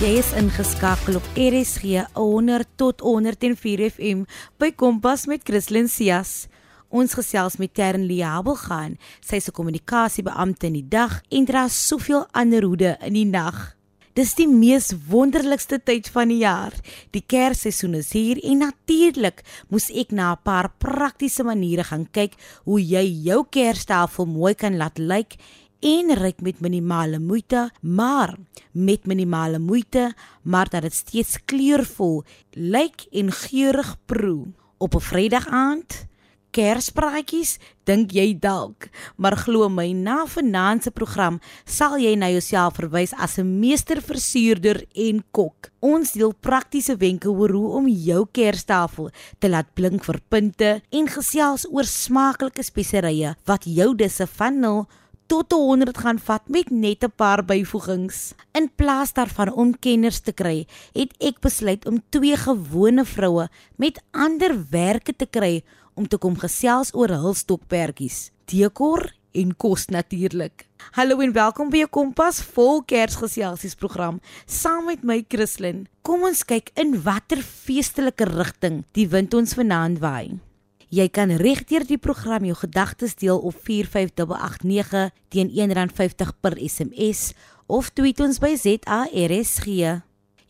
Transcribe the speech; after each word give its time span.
Jy 0.00 0.14
is 0.16 0.30
ingeskakel 0.32 1.18
op 1.18 1.26
RSG 1.36 2.06
100 2.16 2.70
tot 2.80 3.02
104 3.04 3.82
FM 3.90 4.22
by 4.56 4.70
Kompas 4.72 5.26
met 5.28 5.42
Christlyn 5.44 5.90
Cias. 5.92 6.46
Ons 6.88 7.12
gesels 7.18 7.58
met 7.60 7.74
Tern 7.76 8.06
Liabel 8.08 8.56
gaan. 8.62 8.96
Sy 9.20 9.36
'n 9.36 9.52
kommunikasiebeampte 9.52 10.66
in 10.66 10.72
die 10.80 10.88
dag 10.88 11.20
en 11.28 11.44
dra 11.44 11.68
soveel 11.68 12.24
ander 12.32 12.62
hoede 12.64 12.96
in 13.04 13.12
die 13.12 13.26
nag. 13.26 13.76
Dis 14.14 14.34
die 14.34 14.48
mees 14.48 14.90
wonderlikste 15.06 15.78
tyd 15.78 16.08
van 16.08 16.28
die 16.28 16.38
jaar. 16.38 16.72
Die 17.10 17.22
Kersseisoen 17.26 17.94
is 17.94 18.12
hier 18.12 18.40
en 18.42 18.58
natuurlik 18.58 19.44
moes 19.68 19.90
ek 19.90 20.12
na 20.12 20.32
'n 20.32 20.42
paar 20.42 20.72
praktiese 20.78 21.44
maniere 21.44 21.84
gaan 21.84 22.08
kyk 22.10 22.32
hoe 22.64 22.80
jy 22.80 23.04
jou 23.24 23.44
Kerstafel 23.50 24.26
mooi 24.26 24.54
kan 24.54 24.76
laat 24.76 24.98
lyk 24.98 25.36
en 25.80 26.14
ryk 26.16 26.40
met 26.44 26.60
minimale 26.60 27.18
moeite, 27.18 27.70
maar 27.80 28.36
met 28.72 29.06
minimale 29.06 29.58
moeite, 29.58 30.14
maar 30.42 30.68
dat 30.68 30.82
dit 30.82 30.94
steeds 30.94 31.38
kleurvol 31.44 32.22
lyk 32.50 33.06
en 33.10 33.32
geurig 33.32 33.96
proe. 34.06 34.52
Op 34.78 34.94
'n 34.94 35.00
Vrydag 35.00 35.46
aand, 35.48 36.08
Kerspraatjies, 36.50 37.58
dink 37.86 38.10
jy 38.10 38.32
dalk, 38.42 38.88
maar 39.22 39.36
glo 39.38 39.68
my, 39.70 39.92
na 39.94 40.24
vanaand 40.26 40.82
se 40.82 40.90
program 40.90 41.38
sal 41.64 41.94
jy 42.02 42.16
na 42.18 42.26
jouself 42.32 42.74
verwys 42.74 43.14
as 43.14 43.38
'n 43.38 43.60
meesterversuurder 43.60 44.84
en 44.94 45.22
kok. 45.30 45.70
Ons 45.80 46.12
deel 46.12 46.34
praktiese 46.34 46.96
wenke 46.96 47.30
oor 47.30 47.50
hoe 47.50 47.68
om 47.78 47.86
jou 47.88 48.26
Kerstafel 48.32 49.10
te 49.38 49.48
laat 49.48 49.74
blink 49.74 50.04
vir 50.04 50.20
punte 50.28 50.82
en 50.90 51.06
gesels 51.06 51.66
oor 51.70 51.84
smaaklike 51.84 52.62
speserye 52.62 53.36
wat 53.46 53.64
jou 53.64 53.94
disse 53.94 54.26
van 54.26 54.60
0 54.60 54.86
tot 55.30 55.52
100 55.54 55.98
gaan 56.02 56.18
vat 56.18 56.48
met 56.50 56.70
net 56.70 57.04
'n 57.04 57.12
paar 57.16 57.44
byvoegings. 57.44 58.34
In 58.52 58.70
plaas 58.74 59.12
daarvan 59.12 59.52
om 59.52 59.78
kenners 59.78 60.20
te 60.20 60.32
kry, 60.32 60.66
het 60.92 61.14
ek 61.18 61.40
besluit 61.40 61.86
om 61.86 62.02
twee 62.08 62.36
gewone 62.36 63.04
vroue 63.04 63.48
met 63.76 64.02
ander 64.10 64.64
werke 64.70 65.16
te 65.16 65.26
kry 65.26 65.62
om 65.94 66.08
te 66.08 66.18
kom 66.18 66.36
gesels 66.36 66.94
oor 66.94 67.08
hul 67.08 67.34
stokperdjies, 67.34 68.30
dekor 68.44 69.12
en 69.32 69.56
kos 69.56 69.86
natuurlik. 69.86 70.66
Hallo 70.90 71.20
en 71.20 71.32
welkom 71.32 71.70
by 71.70 71.82
'n 71.82 71.90
Kompas 71.90 72.42
vol 72.42 72.82
Kersgeselsies 72.82 73.74
program 73.74 74.20
saam 74.46 74.84
met 74.86 75.04
my 75.04 75.24
Christlyn. 75.28 75.86
Kom 76.02 76.22
ons 76.22 76.44
kyk 76.44 76.70
in 76.74 77.02
watter 77.02 77.42
feestelike 77.42 78.24
rigting 78.24 78.84
die 78.92 79.08
wind 79.08 79.34
ons 79.34 79.54
vanaand 79.54 79.98
waai. 79.98 80.49
Jy 80.90 81.04
kan 81.14 81.30
regdeur 81.38 81.84
die 81.86 82.00
program 82.02 82.42
jou 82.42 82.56
gedagtes 82.58 83.12
deel 83.14 83.38
op 83.38 83.54
45889 83.62 85.12
teen 85.30 85.50
R1.50 85.54 86.32
per 86.42 86.56
SMS 86.58 87.28
of 87.70 87.92
tweet 87.94 88.18
ons 88.18 88.40
by 88.42 88.56
ZARSG. 88.58 89.68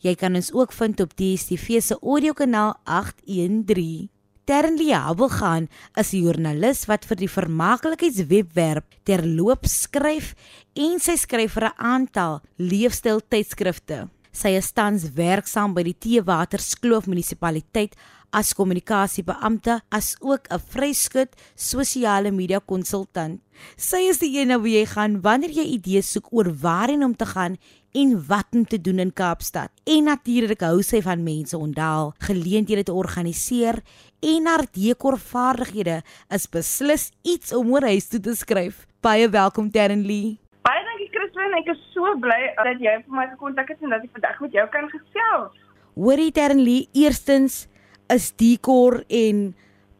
Jy 0.01 0.13
kan 0.17 0.33
ons 0.33 0.49
ook 0.57 0.73
vind 0.73 1.03
op 1.05 1.13
DSTV 1.13 1.77
se 1.85 1.97
audiokanaal 2.01 2.73
813. 2.89 4.09
Ternlie 4.49 4.95
Habelgaan 4.97 5.69
is 5.93 6.09
'n 6.13 6.23
joernalis 6.25 6.87
wat 6.89 7.05
vir 7.05 7.17
die 7.17 7.29
vermaaklikheidswebwerf 7.29 8.83
Terloops 9.03 9.81
skryf 9.81 10.33
en 10.73 10.97
sy 10.99 11.15
skryf 11.15 11.53
vir 11.53 11.69
'n 11.69 11.77
aantal 11.77 12.41
leefstyl 12.57 13.21
tydskrifte. 13.29 14.09
Sy 14.31 14.53
is 14.55 14.71
tans 14.71 15.03
werksaam 15.17 15.73
by 15.75 15.83
die 15.83 15.97
Teewaterskloof 15.99 17.09
munisipaliteit 17.11 17.97
as 18.31 18.53
kommunikasiebeampte 18.55 19.81
as 19.91 20.15
ook 20.23 20.47
'n 20.47 20.59
vryskut 20.71 21.35
sosiale 21.55 22.31
media 22.31 22.59
konsultant. 22.59 23.41
Sy 23.75 24.07
is 24.07 24.19
die 24.19 24.39
een 24.39 24.47
na 24.47 24.57
wie 24.59 24.79
jy 24.79 24.85
gaan 24.85 25.21
wanneer 25.21 25.51
jy 25.51 25.65
idees 25.75 26.11
soek 26.11 26.31
oor 26.31 26.47
waarheen 26.47 27.03
om 27.03 27.15
te 27.15 27.25
gaan 27.25 27.57
en 27.93 28.27
wat 28.27 28.47
om 28.53 28.65
te 28.65 28.81
doen 28.81 28.99
in 28.99 29.13
Kaapstad. 29.13 29.69
En 29.83 30.03
natuurlik 30.03 30.61
hou 30.61 30.81
sy 30.81 31.01
van 31.01 31.23
mense 31.23 31.57
ontdaal, 31.57 32.13
geleenthede 32.19 32.83
te 32.83 32.93
organiseer 32.93 33.83
en 34.21 34.45
haar 34.45 34.65
dekorvaardighede 34.71 36.03
is 36.29 36.47
beslis 36.49 37.11
iets 37.21 37.53
om 37.53 37.71
oor 37.71 37.81
huis 37.81 38.07
toe 38.07 38.19
te 38.19 38.35
skryf. 38.35 38.87
Baie 39.01 39.29
welkom 39.29 39.71
Terrenly. 39.71 40.37
Baie 40.37 40.50
Christine, 41.11 41.57
ek 41.59 41.73
is 41.73 41.81
so 41.93 42.13
bly 42.23 42.39
dat 42.57 42.79
jy 42.79 42.95
vir 43.03 43.15
my 43.15 43.27
gekontak 43.33 43.69
het 43.73 43.81
en 43.83 43.93
dat 43.95 44.05
ek 44.05 44.15
vandag 44.15 44.39
met 44.43 44.55
jou 44.55 44.67
kan 44.73 44.87
gesels. 44.91 45.51
Hoorie 45.95 46.31
Terrenly, 46.31 46.87
eerstens 46.95 47.67
is 48.11 48.31
dekor 48.39 49.01
en 49.07 49.51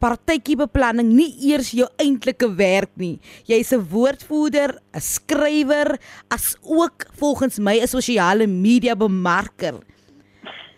partytjie 0.01 0.57
beplanning 0.57 1.11
nie 1.13 1.29
eers 1.51 1.69
jou 1.77 1.85
eintlike 2.01 2.47
werk 2.57 2.91
nie. 2.97 3.19
Jy's 3.45 3.71
'n 3.73 3.85
woordvoerder, 3.91 4.79
'n 4.95 4.99
skrywer, 4.99 5.99
as 6.29 6.57
ook 6.63 7.05
volgens 7.19 7.59
my 7.59 7.77
'n 7.79 7.87
sosiale 7.87 8.47
media 8.47 8.95
bemarker. 8.95 9.75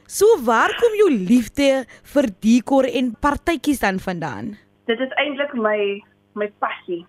So 0.08 0.26
waar 0.44 0.70
kom 0.80 0.94
jou 0.98 1.10
liefde 1.10 1.86
vir 2.14 2.26
dekor 2.42 2.86
en 2.86 3.16
partytjies 3.20 3.80
dan 3.80 4.00
vandaan? 4.00 4.58
Dit 4.86 5.00
is 5.00 5.10
eintlik 5.18 5.54
my 5.54 6.04
my 6.36 6.52
passie. 6.60 7.06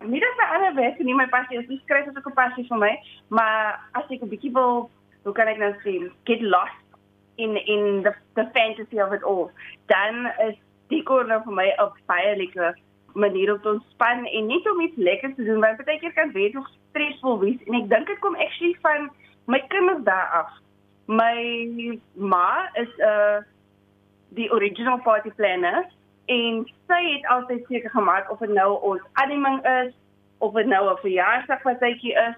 Nie 0.00 0.20
dat 0.20 0.36
my 0.36 0.46
ander 0.54 0.74
werk 0.74 0.98
nie 0.98 1.14
my 1.14 1.26
passie 1.28 1.58
is, 1.58 1.66
dis 1.66 1.80
skryf 1.82 2.06
is 2.06 2.16
ook 2.16 2.28
'n 2.30 2.38
passie 2.38 2.66
vir 2.68 2.78
my, 2.78 2.92
maar 3.28 3.80
as 3.92 4.10
ek 4.10 4.22
'n 4.22 4.28
bietjie 4.28 4.52
wil, 4.52 4.90
hoe 5.24 5.32
kan 5.34 5.48
ek 5.48 5.58
nou 5.58 5.72
sê, 5.82 6.10
get 6.24 6.40
lost 6.40 6.84
in 7.36 7.56
in 7.66 8.02
the 8.02 8.14
the 8.34 8.46
fantasy 8.52 9.00
of 9.00 9.12
it 9.12 9.22
all. 9.22 9.50
Dan 9.86 10.30
is 10.46 10.56
dekor 10.88 11.26
nou 11.26 11.40
vir 11.44 11.52
my 11.52 11.68
'n 11.78 11.90
baie 12.06 12.36
lekker 12.36 12.78
manier 13.14 13.52
om 13.52 13.60
te 13.60 13.68
ontspan 13.68 14.24
en 14.26 14.46
net 14.46 14.70
om 14.70 14.80
iets 14.80 14.96
lekker 14.96 15.34
te 15.34 15.44
doen 15.44 15.60
want 15.60 15.84
baie 15.84 15.98
keer 15.98 16.12
kan 16.12 16.32
weet 16.32 16.54
hoe 16.54 16.66
stresvol 16.90 17.38
wees 17.38 17.62
en 17.66 17.74
ek 17.74 17.88
dink 17.88 18.06
dit 18.06 18.18
kom 18.18 18.36
actually 18.36 18.76
van 18.82 19.10
my 19.46 19.60
kinders 19.68 20.04
daar 20.04 20.28
af. 20.42 20.50
My 21.06 21.98
ma 22.14 22.70
is 22.74 22.88
'n 22.96 23.02
uh, 23.02 23.38
die 24.28 24.50
original 24.52 24.98
party 24.98 25.30
planner 25.30 25.86
en 26.28 26.60
sy 26.90 27.00
het 27.12 27.26
altyd 27.34 27.64
seker 27.68 27.90
gemaak 27.90 28.30
of 28.32 28.38
dit 28.44 28.52
nou 28.52 28.70
ons 28.90 29.02
animing 29.22 29.58
is 29.84 29.94
of 30.44 30.54
dit 30.54 30.66
nou 30.66 30.82
'n 30.92 31.00
verjaarsdag 31.00 31.62
wat 31.62 31.80
sytjie 31.80 32.12
is. 32.12 32.36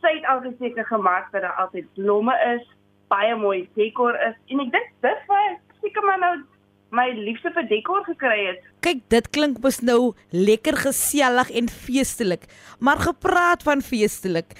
Sy 0.00 0.14
het 0.14 0.26
altyd 0.26 0.56
seker 0.58 0.86
gemaak 0.86 1.32
dat 1.32 1.42
daar 1.42 1.58
altyd 1.64 1.86
blomme 1.94 2.34
is 2.54 2.64
baie 3.08 3.36
mooi 3.36 3.68
dekor 3.74 4.14
is 4.28 4.36
en 4.48 4.60
ek 4.60 4.72
dink 4.72 4.90
dis 5.00 5.26
waar 5.26 5.58
seker 5.82 6.04
maar 6.04 6.18
nou 6.18 6.34
my 6.94 7.10
liefde 7.10 7.50
vir 7.50 7.66
dekor 7.68 8.04
gekry 8.06 8.46
het. 8.46 8.62
Kyk, 8.80 9.02
dit 9.08 9.30
klink 9.34 9.58
mos 9.64 9.80
nou 9.82 10.14
lekker 10.30 10.76
gesellig 10.76 11.50
en 11.50 11.68
feestelik. 11.68 12.46
Maar 12.78 13.02
gepraat 13.08 13.62
van 13.66 13.82
feestelik. 13.82 14.54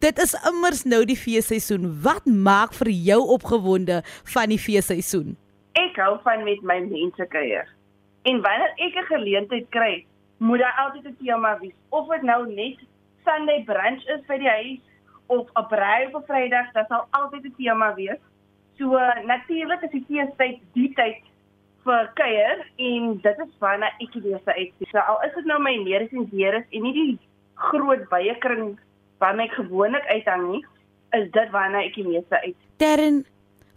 Dit 0.00 0.18
is 0.22 0.34
immers 0.48 0.84
nou 0.84 1.04
die 1.04 1.18
feesseisoen. 1.18 1.90
Wat 2.02 2.26
maak 2.26 2.72
vir 2.72 2.88
jou 2.88 3.20
opgewonde 3.34 4.00
van 4.34 4.48
die 4.48 4.60
feesseisoen? 4.62 5.36
Ek 5.78 5.98
hou 6.00 6.14
van 6.22 6.44
met 6.46 6.62
my 6.62 6.78
mense 6.86 7.26
kuier. 7.34 7.66
En 8.28 8.40
wanneer 8.44 8.72
ek 8.76 8.94
'n 8.94 9.10
geleentheid 9.14 9.66
kry, 9.68 10.04
moet 10.36 10.58
daar 10.58 10.76
altyd 10.84 11.04
'n 11.04 11.16
tema 11.24 11.58
wees. 11.58 11.78
Of 11.88 12.08
dit 12.08 12.22
nou 12.22 12.52
net 12.52 12.78
Sunday 13.24 13.62
brunch 13.64 14.04
is 14.14 14.22
by 14.26 14.38
die 14.38 14.48
huis 14.48 14.80
of 15.26 15.48
'n 15.54 15.66
braai 15.68 16.08
op 16.12 16.26
Vrydag, 16.26 16.72
dit 16.72 16.86
sal 16.88 17.06
altyd 17.10 17.44
'n 17.44 17.54
tema 17.56 17.94
wees. 17.94 18.20
So 18.78 18.86
natuurlik 19.24 19.82
is 19.82 19.90
die 19.90 20.04
feestyd 20.08 20.58
die 20.72 20.92
tyd 20.94 21.22
vir 21.84 22.10
kuier 22.14 22.66
en 22.76 23.20
dit 23.22 23.38
is 23.38 23.54
wanneer 23.58 23.94
ek 23.98 24.12
die 24.12 24.22
meeste 24.28 24.54
uit. 24.54 24.72
So 24.90 24.98
al 24.98 25.22
is 25.22 25.34
dit 25.34 25.44
nou 25.44 25.60
my 25.62 25.76
neus 25.76 26.10
en 26.12 26.28
deures 26.30 26.68
en 26.70 26.82
nie 26.82 26.92
die 26.92 27.18
groot 27.54 28.08
byekring 28.08 28.78
waarmee 29.18 29.46
ek 29.46 29.54
gewoonlik 29.54 30.06
uithang 30.06 30.50
nie, 30.50 30.64
is 31.10 31.30
dit 31.30 31.50
wanneer 31.50 31.88
ek 31.88 31.94
die 31.94 32.08
meeste 32.08 32.40
uit. 32.42 32.56
Terren 32.76 33.24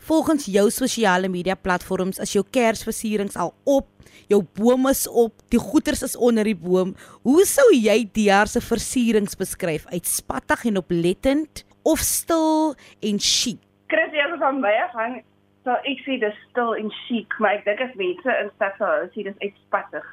Volgens 0.01 0.45
jou 0.49 0.69
sosiale 0.73 1.29
media 1.29 1.53
platforms 1.53 2.17
is 2.23 2.31
jou 2.33 2.41
Kersversierings 2.49 3.35
al 3.37 3.51
op, 3.69 3.85
jou 4.31 4.39
boom 4.57 4.87
is 4.89 5.03
op, 5.05 5.35
die 5.53 5.61
goeders 5.61 6.01
is 6.01 6.15
onder 6.17 6.47
die 6.49 6.57
boom. 6.57 6.95
Hoe 7.21 7.43
sou 7.45 7.67
jy 7.75 7.99
die 8.15 8.25
jaar 8.31 8.49
se 8.49 8.63
versierings 8.65 9.37
beskryf? 9.37 9.85
Uitspattig 9.93 10.65
en 10.71 10.81
oplettend 10.81 11.61
of 11.85 12.01
stil 12.01 12.73
en 13.05 13.21
chic? 13.21 13.61
Chris, 13.93 14.09
jy 14.09 14.25
het 14.25 14.41
van 14.41 14.57
my 14.63 14.73
afhang. 14.87 15.19
So 15.61 15.77
ek 15.85 16.01
sê 16.07 16.17
dis 16.17 16.41
stil 16.49 16.73
en 16.81 16.89
chic, 17.03 17.37
maar 17.37 17.59
ek 17.59 17.69
dink 17.69 17.85
as 17.85 17.93
mense 18.01 18.37
in 18.41 18.49
stad 18.55 18.81
sou 18.81 19.05
sê 19.13 19.29
dis 19.29 19.37
uitspattig. 19.45 20.09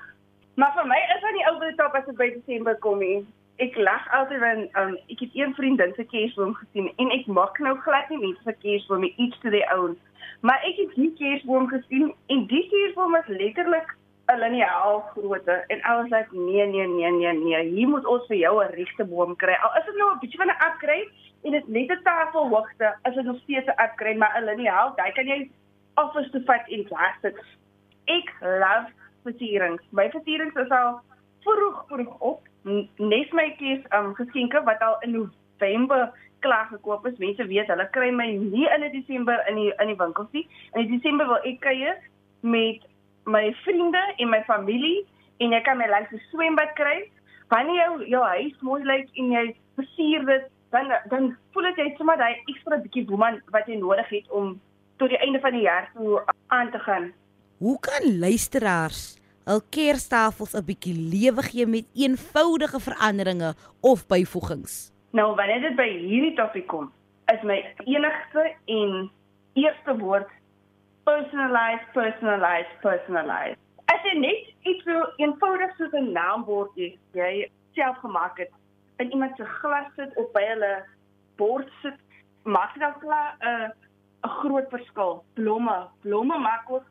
Maar 0.60 0.76
vir 0.76 0.92
my 0.92 1.00
is 1.16 1.24
dit 1.24 1.36
nie 1.38 1.48
oor 1.48 1.64
die 1.64 1.76
top 1.80 1.96
as 1.96 2.04
dit 2.04 2.20
by 2.20 2.28
Desember 2.36 2.76
kom 2.84 3.00
nie 3.00 3.22
ek 3.58 3.76
lag 3.76 4.04
altyd 4.14 4.40
wanneer 4.40 4.80
um, 4.80 4.96
ek 5.10 5.22
het 5.24 5.34
een 5.34 5.54
vriendin 5.54 5.92
se 5.96 6.04
kersboom 6.04 6.54
gesien 6.54 6.92
en 6.96 7.10
ek 7.10 7.26
maak 7.26 7.58
nou 7.58 7.74
glad 7.82 8.10
nie 8.12 8.20
mense 8.22 8.42
se 8.46 8.54
kersboom 8.62 9.06
iets 9.08 9.38
te 9.42 9.50
die 9.50 9.64
ouen. 9.74 9.96
Maar 10.46 10.62
ek 10.68 10.76
het 10.78 10.94
die 10.94 11.10
kersboom 11.18 11.66
gesien 11.72 12.12
en 12.34 12.44
die 12.52 12.64
kersboom 12.70 13.16
is 13.18 13.32
letterlik 13.40 13.94
'n 14.28 14.38
lineaal 14.42 15.00
grootte 15.12 15.56
en 15.74 15.82
alles 15.90 16.10
sê 16.12 16.20
nee 16.30 16.66
nee 16.66 16.86
nee 16.86 17.10
nee 17.10 17.32
nee, 17.32 17.62
hier 17.74 17.88
moet 17.88 18.06
ons 18.06 18.26
vir 18.26 18.36
jou 18.36 18.54
'n 18.64 18.74
regte 18.74 19.04
boom 19.04 19.36
kry. 19.36 19.56
Al 19.62 19.78
is 19.78 19.86
dit 19.86 19.96
nou 19.96 20.10
'n 20.12 20.18
bietjie 20.22 20.40
van 20.42 20.52
'n 20.52 20.62
upgrade 20.68 21.10
en 21.42 21.50
dit 21.50 21.68
net 21.68 21.90
'n 21.90 22.02
tafelhoogte, 22.02 22.94
is 23.08 23.14
dit 23.14 23.24
nog 23.24 23.38
steeds 23.42 23.66
'n 23.66 23.82
upgrade, 23.84 24.18
maar 24.18 24.34
'n 24.38 24.44
lineaal, 24.44 24.92
daai 24.96 25.12
kan 25.12 25.26
jy 25.26 25.50
offers 25.94 26.30
te 26.30 26.42
vat 26.44 26.68
in 26.68 26.84
plastic. 26.84 27.36
Ek 28.04 28.32
love 28.40 28.92
versierings. 29.22 29.82
My 29.90 30.10
versierings 30.10 30.54
is 30.54 30.70
al 30.70 31.00
vroeg 31.40 31.84
vroeg 31.88 32.18
op 32.18 32.40
nesmetjies 32.96 33.84
um 33.96 34.14
geskenke 34.18 34.62
wat 34.66 34.82
al 34.84 34.96
in 35.06 35.16
November 35.16 36.08
klaar 36.44 36.68
gekoop 36.70 37.06
is. 37.06 37.18
Mense 37.18 37.46
weet 37.50 37.70
hulle 37.72 37.88
kry 37.94 38.10
my 38.14 38.28
nie 38.38 38.66
in 38.74 38.86
Desember 38.92 39.42
in 39.50 39.60
die 39.60 39.72
in 39.78 39.92
die 39.92 39.98
winkels 39.98 40.30
nie. 40.36 40.46
In 40.74 40.90
Desember 40.92 41.28
wil 41.30 41.48
ek 41.50 41.60
kuier 41.64 41.96
met 42.40 42.84
my 43.28 43.48
vriende 43.64 44.02
en 44.16 44.30
my 44.32 44.42
familie 44.46 45.06
en 45.38 45.54
jy 45.54 45.60
kan 45.66 45.78
my 45.78 45.88
langs 45.90 46.12
die 46.14 46.22
swembad 46.30 46.74
kry. 46.78 47.02
Wanneer 47.52 47.82
jou 47.82 48.08
jou 48.14 48.22
huis 48.34 48.56
mooi 48.66 48.82
lyk 48.84 49.12
en 49.20 49.34
jy 49.34 49.44
versier 49.78 50.24
dit, 50.28 50.48
dan 50.74 50.90
dan 51.12 51.30
voel 51.52 51.70
dit 51.70 51.84
jy 51.84 51.92
sommer 51.96 52.18
daai 52.20 52.42
ekstra 52.50 52.80
bietjie 52.82 53.06
woeman 53.08 53.40
wat 53.54 53.68
jy 53.70 53.78
nodig 53.80 54.10
het 54.12 54.34
om 54.40 54.56
tot 54.98 55.12
die 55.14 55.20
einde 55.22 55.40
van 55.40 55.54
die 55.54 55.64
jaar 55.64 55.88
toe 55.94 56.18
aan 56.54 56.70
te 56.74 56.80
gaan. 56.82 57.12
Hoe 57.58 57.78
kan 57.82 58.18
luisteraars 58.18 59.18
hul 59.48 59.62
kerstafels 59.74 60.54
'n 60.54 60.64
bietjie 60.64 60.94
lewe 60.94 61.42
gee 61.42 61.66
met 61.66 61.86
eenvoudige 61.94 62.80
veranderinge 62.80 63.54
of 63.80 64.06
byvoegings? 64.06 64.92
Nou 65.10 65.34
wanneer 65.34 65.60
dit 65.60 65.76
by 65.76 65.88
hierdie 65.88 66.34
topik 66.36 66.66
kom, 66.66 66.92
is 67.32 67.42
my 67.42 67.74
enigste 67.84 68.54
en 68.66 69.10
eerste 69.54 69.96
woord 69.98 70.28
personalize, 71.04 71.84
personalize, 71.92 72.68
personalize. 72.80 73.56
As 73.84 74.04
jy 74.04 74.18
net 74.20 74.52
iets 74.68 74.84
so 74.84 75.06
eenvoudig 75.16 75.72
soos 75.76 75.92
'n 75.92 76.12
naambordjie 76.12 76.98
jy 77.12 77.48
self 77.74 77.96
gemaak 78.04 78.38
het 78.38 78.52
in 78.98 79.10
iemand 79.10 79.36
se 79.36 79.44
glas 79.44 79.88
sit 79.96 80.16
of 80.16 80.30
by 80.32 80.44
hulle 80.44 80.84
bord 81.36 81.68
sit, 81.82 81.98
maak 82.42 82.74
dit 82.74 82.82
al 82.82 82.98
klaar 83.00 83.36
'n 83.40 83.46
uh, 83.48 83.68
'n 84.24 84.28
groot 84.40 84.68
verskil. 84.70 85.24
Blomme, 85.34 85.86
blomme 86.02 86.38
maak 86.38 86.70
ook 86.70 86.84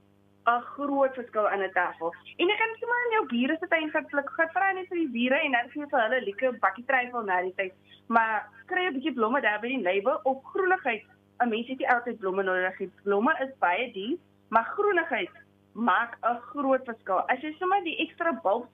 'n 0.47 0.61
groot 0.73 1.13
verskil 1.13 1.49
aan 1.49 1.63
'n 1.63 1.71
tafel. 1.71 2.13
En 2.37 2.47
jy 2.47 2.55
kan 2.57 2.75
sommer 2.79 2.99
in 3.05 3.15
jou 3.15 3.25
bure 3.33 3.67
tuin 3.67 3.89
gaan 3.89 4.05
pluk, 4.05 4.29
gaan 4.29 4.49
vra 4.55 4.71
net 4.71 4.87
vir 4.87 4.97
die 4.97 5.13
bure 5.17 5.39
en 5.39 5.51
dan 5.51 5.69
gee 5.69 5.85
vir 5.91 6.01
hulle 6.01 6.19
'n 6.19 6.27
lekker 6.29 6.59
bakkie 6.59 6.85
tryfel 6.85 7.23
na 7.23 7.41
die 7.41 7.55
tyd. 7.55 7.73
Maar 8.07 8.47
kry 8.65 8.85
'n 8.85 8.93
bietjie 8.93 9.13
blomme 9.13 9.41
daar 9.41 9.59
by 9.59 9.67
die 9.67 9.85
lewe 9.89 10.19
of 10.23 10.43
groenigheid. 10.43 11.03
'n 11.39 11.49
Mens 11.49 11.67
het 11.67 11.77
nie 11.77 11.89
altyd 11.89 12.19
blomme 12.19 12.43
nodig 12.43 12.79
nie. 12.79 12.91
Blomme 13.03 13.33
is 13.39 13.57
baie 13.59 13.91
duur, 13.91 14.17
maar 14.49 14.65
groenigheid 14.77 15.29
maak 15.73 16.17
'n 16.21 16.39
groot 16.51 16.83
verskil. 16.85 17.19
As 17.29 17.41
jy 17.41 17.51
sommer 17.59 17.83
die 17.83 17.97
ekstra 17.97 18.31
bulbs 18.43 18.71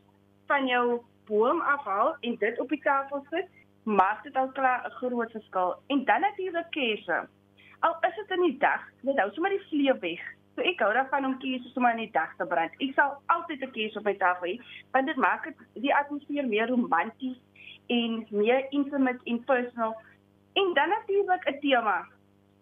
van 0.48 0.68
jou 0.68 1.02
boom 1.26 1.62
afhaal 1.62 2.16
en 2.20 2.36
dit 2.36 2.60
op 2.60 2.70
die 2.70 2.82
tafel 2.82 3.26
sit, 3.30 3.48
maak 3.84 4.24
dit 4.24 4.36
al 4.36 4.52
klaar 4.52 4.86
'n 4.86 4.92
groot 4.92 5.32
verskil. 5.32 5.76
En 5.88 6.06
dan 6.06 6.22
natuurlik 6.22 6.70
keuse. 6.70 7.28
Al 7.80 7.98
is 8.02 8.16
dit 8.16 8.30
in 8.38 8.42
die 8.42 8.58
dag, 8.58 8.82
net 9.02 9.20
hou 9.20 9.32
sommer 9.32 9.52
die 9.52 9.68
vlee 9.68 9.94
weg. 10.00 10.22
So 10.56 10.62
ek 10.62 10.82
hou 10.86 10.92
daarvan 10.94 11.26
om 11.26 11.40
keuse 11.42 11.70
sommer 11.74 11.96
in 11.96 12.04
die 12.06 12.14
dag 12.14 12.34
te 12.38 12.46
brand. 12.46 12.74
Ek 12.78 12.94
sal 12.94 13.18
altyd 13.34 13.64
'n 13.64 13.72
keuse 13.72 13.98
op 13.98 14.06
my 14.06 14.14
tafel 14.14 14.48
hê, 14.48 14.56
want 14.92 15.08
dit 15.08 15.18
maak 15.18 15.44
dit 15.44 15.58
die 15.74 15.96
atmosfeer 15.96 16.48
meer 16.48 16.68
romanties 16.68 17.38
en 17.88 18.26
meer 18.30 18.66
intimate 18.70 19.24
en 19.26 19.44
personal. 19.44 19.96
En 20.54 20.74
dan 20.74 20.90
natuurlik 20.90 21.48
'n 21.50 21.60
tema. 21.60 22.08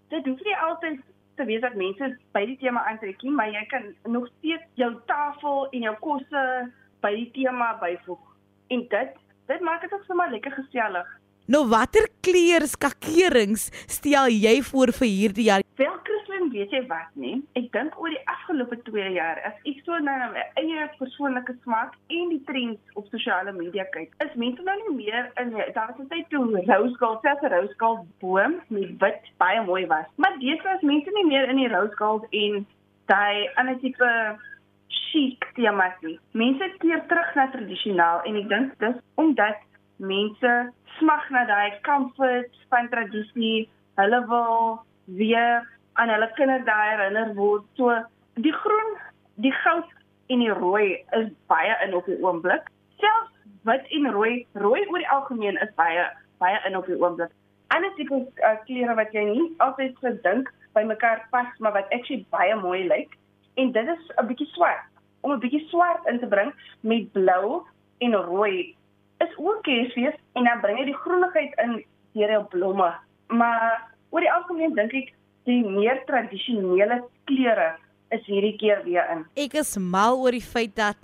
Dit 0.10 0.26
hoef 0.26 0.44
nie 0.44 0.58
altyd 0.58 1.00
te 1.36 1.46
wees 1.46 1.62
dat 1.62 1.76
mense 1.76 2.18
by 2.32 2.46
die 2.46 2.58
tema 2.58 2.86
aantrek 2.86 3.22
nie, 3.22 3.32
maar 3.32 3.50
jy 3.52 3.66
kan 3.66 3.96
nog 4.04 4.28
steeds 4.38 4.64
jou 4.74 4.96
tafel 5.06 5.70
en 5.70 5.80
jou 5.80 5.96
kosse 6.00 6.72
by 7.02 7.16
die 7.16 7.32
tema 7.32 7.78
byvoeg. 7.80 8.24
En 8.68 8.88
dit 8.88 9.12
dit 9.46 9.62
maak 9.62 9.82
dit 9.82 9.94
ook 9.94 10.04
sommer 10.04 10.30
lekker 10.32 10.52
gesellig. 10.52 11.21
Nou 11.52 11.66
watter 11.68 12.06
kleure 12.24 12.68
skakerings 12.70 13.66
stel 13.92 14.30
jy 14.32 14.54
voor 14.64 14.92
vir 14.96 15.10
hierdie 15.10 15.46
jaar? 15.50 15.64
Wel 15.82 15.96
Christlyn, 16.08 16.46
weet 16.54 16.72
jy 16.72 16.80
wat 16.88 17.10
nie? 17.20 17.42
Ek 17.60 17.66
dink 17.74 17.98
oor 18.00 18.14
die 18.14 18.22
afgelope 18.32 18.78
2 18.86 19.10
jaar 19.18 19.42
as 19.50 19.58
ek 19.68 19.82
so 19.84 19.98
na 20.00 20.30
my 20.32 20.46
eie 20.62 20.86
persoonlike 21.00 21.58
smaak 21.66 21.98
en 22.16 22.30
die 22.32 22.40
trends 22.48 22.96
op 23.02 23.10
sosiale 23.12 23.52
media 23.58 23.84
kyk, 23.92 24.14
is 24.24 24.38
mense 24.40 24.64
nou 24.64 24.76
nie 24.84 24.94
meer 25.02 25.28
in 25.42 25.52
daar 25.58 25.90
was 25.90 26.00
'n 26.00 26.08
tyd 26.14 26.30
toe 26.32 26.46
rose 26.70 26.96
gold, 27.02 27.20
selfs 27.26 27.44
'n 27.44 27.52
rose 27.56 27.76
gold 27.84 28.06
boom 28.22 28.56
met 28.70 28.96
wit 29.04 29.28
baie 29.44 29.60
mooi 29.66 29.84
was. 29.92 30.08
Maar 30.16 30.40
deesdae 30.40 30.78
is 30.78 30.88
mense 30.94 31.12
nie 31.18 31.28
meer 31.34 31.50
in 31.50 31.60
die 31.60 31.74
rose 31.76 31.98
gold 31.98 32.24
en 32.32 32.66
daai 33.12 33.50
ander 33.56 33.76
tipe 33.84 34.40
chic 34.88 35.52
temas 35.56 36.00
nie. 36.02 36.18
Mense 36.32 36.72
keer 36.80 37.04
terug 37.08 37.36
na 37.36 37.50
tradisioneel 37.52 38.24
en 38.24 38.40
ek 38.40 38.50
dink 38.50 38.80
dis 38.80 39.04
omdat 39.16 39.60
mense 40.02 40.52
smag 40.98 41.30
na 41.30 41.46
daai 41.46 41.80
comfort 41.86 42.50
van 42.70 42.90
tradisie. 42.90 43.70
Hulle 44.00 44.22
wil 44.28 44.82
weer 45.06 45.68
aan 45.94 46.10
hulle 46.10 46.30
kinderdae 46.38 46.90
herinner 46.96 47.34
word. 47.36 47.66
So 47.78 47.94
die 48.42 48.54
groen, 48.54 48.96
die 49.44 49.54
goud 49.64 49.90
en 50.32 50.40
die 50.44 50.54
rooi 50.54 51.04
is 51.18 51.30
baie 51.52 51.76
in 51.86 51.96
op 51.96 52.08
die 52.10 52.18
oomblik. 52.24 52.70
Selfs 53.02 53.32
wit 53.68 53.86
en 53.98 54.10
rooi, 54.16 54.46
rooi 54.54 54.82
oor 54.88 55.04
die 55.04 55.14
algemeen 55.14 55.60
is 55.62 55.74
baie 55.78 56.08
baie 56.42 56.58
in 56.66 56.78
op 56.78 56.88
die 56.90 56.98
oomblik. 56.98 57.34
Ander 57.76 57.94
tipe 57.96 58.18
uh, 58.18 58.56
kleure 58.66 58.96
wat 58.98 59.14
jy 59.16 59.28
nie 59.28 59.50
altyd 59.64 59.98
gedink 60.02 60.50
by 60.76 60.82
mekaar 60.88 61.22
pas, 61.32 61.50
maar 61.60 61.76
wat 61.76 61.92
actually 61.94 62.26
baie 62.34 62.56
mooi 62.58 62.88
lyk. 62.88 63.14
En 63.60 63.72
dit 63.76 63.88
is 63.88 64.04
'n 64.18 64.28
bietjie 64.28 64.50
swart. 64.56 64.88
Om 65.22 65.34
'n 65.34 65.44
bietjie 65.44 65.68
swart 65.70 66.08
in 66.08 66.20
te 66.20 66.28
bring 66.28 66.54
met 66.82 67.12
blou 67.12 67.62
en 68.00 68.16
rooi 68.16 68.76
is 69.24 69.38
ook 69.38 69.64
kersfees 69.68 70.18
en 70.38 70.48
dan 70.48 70.62
bring 70.64 70.80
jy 70.82 70.90
die 70.92 71.00
groenigheid 71.04 71.56
in 71.64 71.78
deur 72.18 72.36
jou 72.36 72.44
blomme. 72.54 72.90
Maar 73.32 73.80
oor 74.12 74.26
die 74.26 74.34
algemeen 74.34 74.76
dink 74.78 74.96
ek 74.98 75.14
die 75.50 75.62
meer 75.66 76.02
tradisionele 76.08 77.02
kleure 77.30 77.72
is 78.12 78.26
hierdie 78.28 78.58
keer 78.60 78.84
weer 78.86 79.08
in. 79.14 79.24
Ek 79.40 79.56
is 79.62 79.76
mal 79.80 80.20
oor 80.20 80.36
die 80.36 80.44
feit 80.44 80.76
dat 80.78 81.00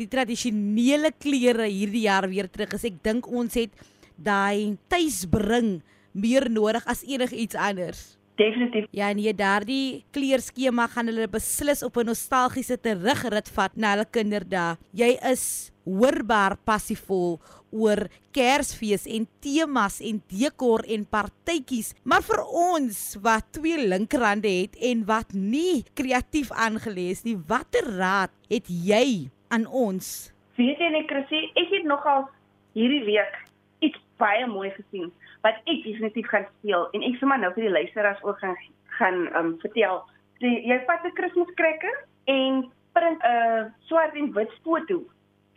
die 0.00 0.08
tradisionele 0.12 1.12
kleure 1.12 1.68
hierdie 1.68 2.06
jaar 2.06 2.28
weer 2.28 2.48
terug 2.52 2.76
is. 2.76 2.86
Ek 2.88 2.98
dink 3.04 3.28
ons 3.28 3.56
het 3.56 3.72
daai 4.16 4.76
tuisbring 4.92 5.80
meer 6.16 6.48
nodig 6.52 6.84
as 6.88 7.04
enigiets 7.04 7.56
anders. 7.56 8.04
Definitief. 8.36 8.84
Ja, 8.92 9.08
nee, 9.16 9.32
daardie 9.32 10.04
kleurskema 10.12 10.84
gaan 10.92 11.08
hulle 11.08 11.24
beslis 11.32 11.82
op 11.82 11.96
'n 11.96 12.12
nostalgiese 12.12 12.76
terugrit 12.76 13.48
vat 13.48 13.76
na 13.76 13.94
hulle 13.94 14.04
kinderdae. 14.04 14.76
Jy 14.92 15.16
is 15.32 15.72
hoorbaar 15.84 16.56
passievol 16.64 17.40
oor 17.70 18.08
Kersfees 18.32 19.06
en 19.06 19.26
temas 19.40 20.00
en 20.00 20.22
dekor 20.28 20.84
en 20.84 21.06
partytjies, 21.06 21.94
maar 22.04 22.22
vir 22.22 22.42
ons 22.44 23.16
wat 23.22 23.44
twee 23.52 23.88
linkerhande 23.88 24.48
het 24.48 24.76
en 24.76 25.04
wat 25.06 25.32
nie 25.32 25.84
kreatief 25.94 26.52
aangelees 26.52 27.24
nie, 27.24 27.36
watter 27.48 27.86
raad 27.96 28.30
het 28.50 28.66
jy 28.68 29.30
aan 29.48 29.66
ons? 29.66 30.32
Weet 30.56 30.78
jy 30.78 30.90
net 30.90 31.08
Chrissy, 31.08 31.50
ek 31.54 31.70
het 31.70 31.84
nogal 31.84 32.28
hierdie 32.74 33.04
week 33.04 33.34
iets 33.80 33.98
baie 34.18 34.46
mooi 34.46 34.70
gesien 34.70 35.12
wat 35.46 35.58
ek 35.70 35.84
definitief 35.86 36.28
gaan 36.32 36.46
speel 36.58 36.88
en 36.96 37.04
ek 37.06 37.18
sommer 37.20 37.38
nou 37.38 37.52
vir 37.54 37.68
die 37.68 37.76
luisteraars 37.78 38.22
ook 38.26 38.38
gaan 38.42 38.56
gaan 38.98 39.18
um, 39.38 39.50
vertel. 39.62 40.00
Die, 40.42 40.54
jy 40.68 40.78
vat 40.88 41.04
'n 41.04 41.14
Kersfeeskrekker 41.18 41.96
en 42.32 42.64
print 42.96 43.20
'n 43.22 43.32
uh, 43.32 43.64
swart 43.88 44.16
en 44.16 44.32
wit 44.32 44.52
foto 44.64 45.02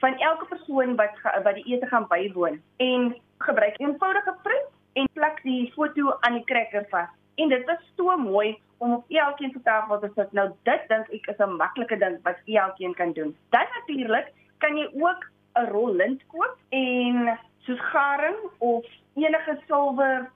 van 0.04 0.18
elke 0.20 0.46
persoon 0.46 0.96
wat 0.96 1.16
ga, 1.24 1.42
wat 1.44 1.56
die 1.56 1.68
ete 1.74 1.88
gaan 1.92 2.08
bywoon 2.08 2.62
en 2.78 3.16
gebruik 3.48 3.80
eenvoudige 3.80 4.36
print 4.44 4.70
en 4.94 5.10
plak 5.14 5.42
die 5.44 5.72
foto 5.76 6.18
aan 6.20 6.40
die 6.40 6.48
krekker 6.52 6.86
vas. 6.90 7.10
En 7.36 7.50
dit 7.50 7.66
was 7.66 7.92
so 7.96 8.18
mooi 8.18 8.58
om 8.78 8.94
op 8.94 9.06
elkeen 9.08 9.52
se 9.52 9.62
tafel 9.64 10.00
te 10.00 10.12
sit. 10.16 10.32
Nou 10.32 10.50
dit 10.64 10.88
dink 10.88 11.08
ek 11.20 11.28
is 11.34 11.40
'n 11.40 11.56
maklike 11.56 11.98
ding 11.98 12.20
wat 12.24 12.38
elkeen 12.46 12.94
kan 12.94 13.14
doen. 13.14 13.36
Dan 13.50 13.68
natuurlik 13.76 14.32
kan 14.58 14.78
jy 14.78 14.88
ook 14.94 15.26
'n 15.60 15.72
rol 15.72 15.96
lint 16.02 16.22
koop 16.28 16.58
en 16.70 17.38
soos 17.66 17.82
garing 17.92 18.40
of 18.58 18.86
enige 19.16 19.58
silwer 19.68 20.30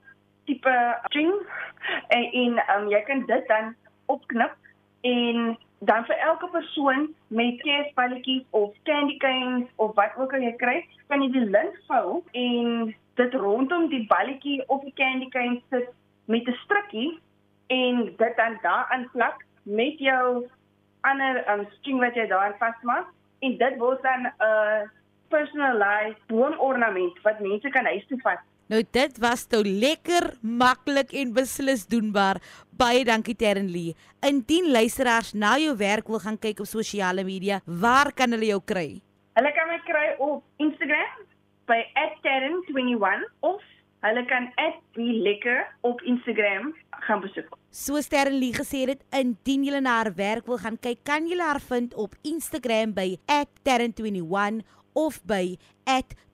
tipe 0.44 0.74
string 1.06 1.34
en, 2.08 2.24
en 2.32 2.52
um, 2.76 2.88
jy 2.92 3.00
kan 3.08 3.24
dit 3.26 3.48
dan 3.48 3.74
opknip 4.06 4.56
en 5.00 5.56
dan 5.84 6.04
vir 6.08 6.16
elke 6.16 6.48
persoon 6.52 7.08
met 7.28 7.60
kersballetjies 7.62 8.44
of 8.50 8.72
candy 8.88 9.16
canes 9.16 9.68
of 9.76 9.94
wat 9.94 10.16
ook 10.16 10.32
al 10.32 10.44
jy 10.46 10.52
kry, 10.60 10.76
kan 11.08 11.22
jy 11.24 11.30
die 11.34 11.48
lint 11.56 11.76
vou 11.88 12.22
en 12.32 12.94
dit 13.20 13.34
rondom 13.34 13.88
die 13.92 14.04
balletjie 14.10 14.62
of 14.68 14.82
die 14.86 14.94
candy 15.00 15.28
cane 15.34 15.60
sit 15.70 15.90
met 16.24 16.48
'n 16.48 16.56
strikkie 16.64 17.18
en 17.66 18.04
dit 18.16 18.36
dan 18.36 18.58
daaraan 18.62 19.08
plak 19.12 19.44
met 19.62 19.98
jou 19.98 20.46
ander 21.00 21.44
um, 21.52 21.66
string 21.78 22.00
wat 22.00 22.14
jy 22.14 22.26
daaraan 22.26 22.58
vasmaak 22.58 23.08
en 23.40 23.56
dit 23.58 23.78
word 23.78 24.02
dan 24.02 24.20
'n 24.26 24.32
uh, 24.40 24.82
personalized 25.28 26.20
boomornament 26.26 27.20
wat 27.22 27.40
mense 27.40 27.70
kan 27.70 27.84
huis 27.84 28.06
toe 28.08 28.20
vat. 28.22 28.42
Nou 28.72 28.80
dit 28.96 29.18
was 29.20 29.44
nou 29.52 29.60
lekker, 29.60 30.30
maklik 30.40 31.12
en 31.12 31.34
beslis 31.36 31.84
doenbaar. 31.86 32.40
Baie 32.72 33.04
dankie 33.04 33.36
Terrenlee. 33.36 33.92
Indien 34.24 34.70
luisteraars 34.72 35.34
na 35.36 35.58
jou 35.60 35.74
werk 35.76 36.08
wil 36.08 36.22
gaan 36.24 36.38
kyk 36.40 36.62
op 36.64 36.70
sosiale 36.70 37.24
media, 37.28 37.60
waar 37.66 38.12
kan 38.16 38.32
hulle 38.32 38.48
jou 38.54 38.62
kry? 38.64 39.02
Hulle 39.36 39.52
kan 39.52 39.68
my 39.68 39.78
kry 39.84 40.08
op 40.18 40.42
Instagram 40.56 41.26
by 41.68 41.80
@terren21 42.24 43.28
of 43.40 43.60
hulle 44.00 44.24
kan 44.24 44.52
@belekker 44.96 45.66
op 45.80 46.00
Instagram 46.02 46.74
gaan 46.90 47.20
besoek. 47.20 47.58
So 47.70 48.00
Sterrenlie 48.00 48.54
gesê 48.54 48.86
het, 48.88 49.04
indien 49.10 49.64
jy 49.64 49.80
na 49.80 49.96
haar 50.00 50.14
werk 50.14 50.46
wil 50.46 50.58
gaan 50.58 50.78
kyk, 50.78 51.04
kan 51.04 51.26
jy 51.26 51.38
haar 51.38 51.60
vind 51.60 51.94
op 51.94 52.14
Instagram 52.22 52.94
by 52.94 53.16
@terren21 53.62 54.64
of 54.94 55.20
by 55.24 55.56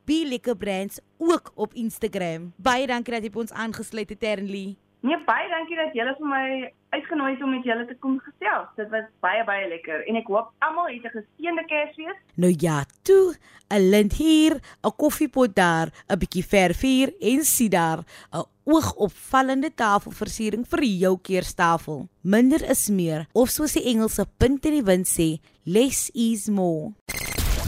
@belekkerbrands 0.05 1.00
ook 1.19 1.52
op 1.55 1.75
Instagram. 1.75 2.52
Baie 2.57 2.87
dankie 2.87 3.14
dat 3.14 3.23
jy 3.23 3.31
by 3.31 3.38
ons 3.38 3.52
aangesluit 3.52 4.09
het, 4.09 4.21
Ternly. 4.21 4.76
Nee, 5.00 5.17
baie 5.25 5.49
dankie 5.49 5.76
dat 5.79 5.95
julle 5.97 6.12
vir 6.19 6.29
my 6.29 6.47
uitgenooi 6.93 7.31
het 7.33 7.43
om 7.43 7.55
met 7.55 7.64
julle 7.64 7.87
te 7.88 7.97
kom 8.05 8.19
gesels. 8.21 8.69
Dit 8.76 8.90
was 8.93 9.07
baie 9.25 9.45
baie 9.49 9.69
lekker 9.71 10.02
en 10.11 10.19
ek 10.21 10.29
hoop 10.29 10.50
almal 10.67 10.90
het 10.90 11.05
'n 11.05 11.14
geseënde 11.14 11.64
Kersfees. 11.71 12.19
Nou 12.37 12.52
ja, 12.59 12.85
toe, 13.02 13.35
'n 13.71 13.90
lint 13.90 14.12
hier, 14.12 14.61
'n 14.85 14.97
koffiepot 14.97 15.55
daar, 15.55 15.88
'n 16.09 16.19
bietjie 16.19 16.45
verf 16.45 16.81
hier 16.81 17.14
en 17.21 17.45
sien 17.45 17.71
daar 17.71 18.05
'n 18.33 18.45
oogopvallende 18.64 19.75
tafelversiering 19.75 20.67
vir 20.69 20.83
jou 20.85 21.19
keerstafel. 21.23 22.09
Minder 22.23 22.62
is 22.71 22.88
meer, 22.88 23.26
of 23.33 23.49
soos 23.49 23.73
die 23.73 23.85
Engelse 23.85 24.26
punt 24.37 24.67
in 24.67 24.73
die 24.73 24.85
wind 24.85 25.07
sê, 25.07 25.40
less 25.64 26.11
is 26.14 26.49
more. 26.49 26.93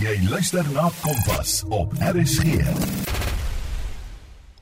Jy 0.01 0.15
luister 0.25 0.65
na 0.73 0.87
Kompas 1.03 1.59
op 1.69 1.93
RSG. 2.01 2.63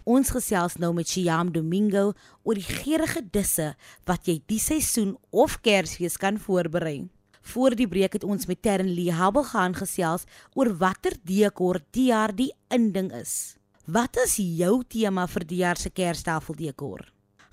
Ons 0.02 0.32
gesels 0.34 0.74
nou 0.82 0.90
met 0.96 1.06
Shiam 1.06 1.52
Domingo 1.54 2.16
oor 2.42 2.58
die 2.58 2.66
geurende 2.66 3.22
disse 3.30 3.68
wat 4.10 4.26
jy 4.26 4.40
die 4.50 4.58
seisoen 4.58 5.12
of 5.30 5.60
Kersfees 5.62 6.18
kan 6.18 6.40
voorberei. 6.42 7.06
Voor 7.52 7.76
die 7.78 7.86
breek 7.86 8.16
het 8.18 8.26
ons 8.26 8.48
met 8.50 8.58
Terren 8.62 8.90
Lee 8.90 9.14
Habel 9.14 9.46
gaan 9.52 9.76
gesels 9.78 10.26
oor 10.58 10.72
watter 10.80 11.14
dekor 11.22 11.78
die 11.94 12.08
jaar 12.10 12.34
die 12.34 12.50
inding 12.74 13.12
is. 13.14 13.54
Wat 13.86 14.18
is 14.24 14.34
jou 14.42 14.82
tema 14.82 15.28
vir 15.30 15.46
die 15.46 15.60
jaar 15.62 15.78
se 15.78 15.94
Kerstafeldekor? 15.94 17.06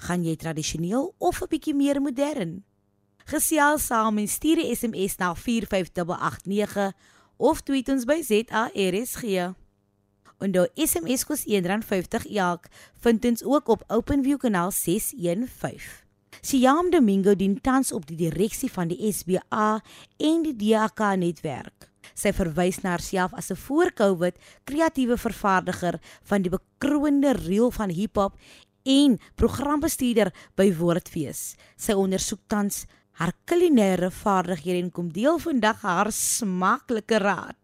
Gaan 0.10 0.26
jy 0.26 0.36
tradisioneel 0.36 1.14
of 1.20 1.44
'n 1.44 1.50
bietjie 1.50 1.76
meer 1.76 2.02
modern? 2.02 2.64
Gesels 3.28 3.86
saam 3.86 4.18
en 4.18 4.28
stuur 4.28 4.58
'n 4.58 4.76
SMS 4.76 5.18
na 5.18 5.36
45889 5.36 6.94
of 7.38 7.62
tweet 7.62 7.90
ons 7.90 8.06
by 8.06 8.22
ZARSG. 8.22 9.54
En 10.38 10.52
daar 10.54 10.70
SMS 10.76 11.26
kos 11.26 11.46
R1.50 11.50 12.28
elk, 12.34 12.68
vind 13.02 13.26
ons 13.26 13.44
ook 13.44 13.68
op 13.68 13.84
OpenView 13.88 14.38
kanaal 14.38 14.72
615. 14.72 16.06
Siam 16.42 16.90
Domingo 16.90 17.34
dien 17.36 17.58
tans 17.62 17.92
op 17.92 18.06
die 18.06 18.18
direksie 18.18 18.70
van 18.72 18.92
die 18.92 19.12
SBA 19.12 19.82
en 20.22 20.44
die 20.46 20.54
DAK 20.56 21.02
netwerk. 21.18 21.90
Sy 22.14 22.32
verwys 22.34 22.80
na 22.84 22.96
haarself 22.96 23.34
as 23.34 23.50
'n 23.52 23.56
voor-COVID 23.56 24.36
kreatiewe 24.64 25.18
vervaardiger 25.18 26.00
van 26.24 26.42
die 26.42 26.50
bekroonde 26.50 27.34
reel 27.34 27.72
van 27.72 27.90
hiphop 27.90 28.38
en 28.84 29.20
programbestuurder 29.36 30.34
by 30.56 30.74
Woordfees. 30.74 31.56
Sy 31.76 31.94
ondersoek 31.94 32.40
tans 32.48 32.86
haar 33.18 33.34
kulinaire 33.50 34.12
vaardighede 34.14 34.78
en 34.84 34.92
kom 34.92 35.08
deel 35.14 35.40
vandag 35.42 35.82
haar 35.82 36.12
smaaklike 36.14 37.18
raad. 37.18 37.58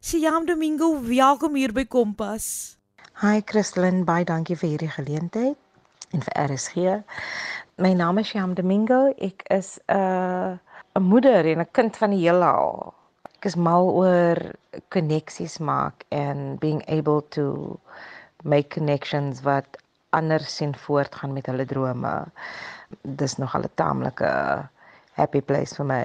Siam 0.00 0.46
Domingo, 0.46 0.92
welkom 1.02 1.56
hier 1.58 1.72
by 1.74 1.84
Kompas. 1.90 2.76
Hi 3.20 3.42
Christlyn, 3.44 4.04
baie 4.06 4.24
dankie 4.24 4.54
vir 4.60 4.70
hierdie 4.74 4.92
geleentheid 4.94 6.14
en 6.14 6.22
vir 6.22 6.38
RSG. 6.44 7.00
My 7.82 7.90
naam 7.98 8.22
is 8.22 8.30
Siam 8.30 8.54
Domingo. 8.54 9.10
Ek 9.18 9.42
is 9.50 9.78
'n 9.88 9.98
uh, 9.98 10.58
'n 10.94 11.02
moeder 11.02 11.44
en 11.50 11.60
'n 11.60 11.70
kind 11.72 11.96
van 11.96 12.14
die 12.14 12.22
heelal. 12.22 12.94
Ek 13.36 13.50
is 13.50 13.56
mal 13.56 13.90
oor 13.90 14.38
koneksies 14.94 15.58
maak 15.58 16.04
en 16.10 16.56
being 16.62 16.82
able 16.86 17.22
to 17.34 17.78
make 18.44 18.70
connections 18.70 19.42
wat 19.42 19.82
ander 20.10 20.40
sien 20.40 20.74
voortgaan 20.76 21.32
met 21.32 21.46
hulle 21.46 21.66
drome. 21.66 22.24
Dis 23.02 23.36
nog 23.36 23.54
al 23.54 23.62
'n 23.62 23.74
taamlike 23.74 24.30
happy 25.12 25.40
place 25.40 25.74
vir 25.74 25.86
my 25.86 26.04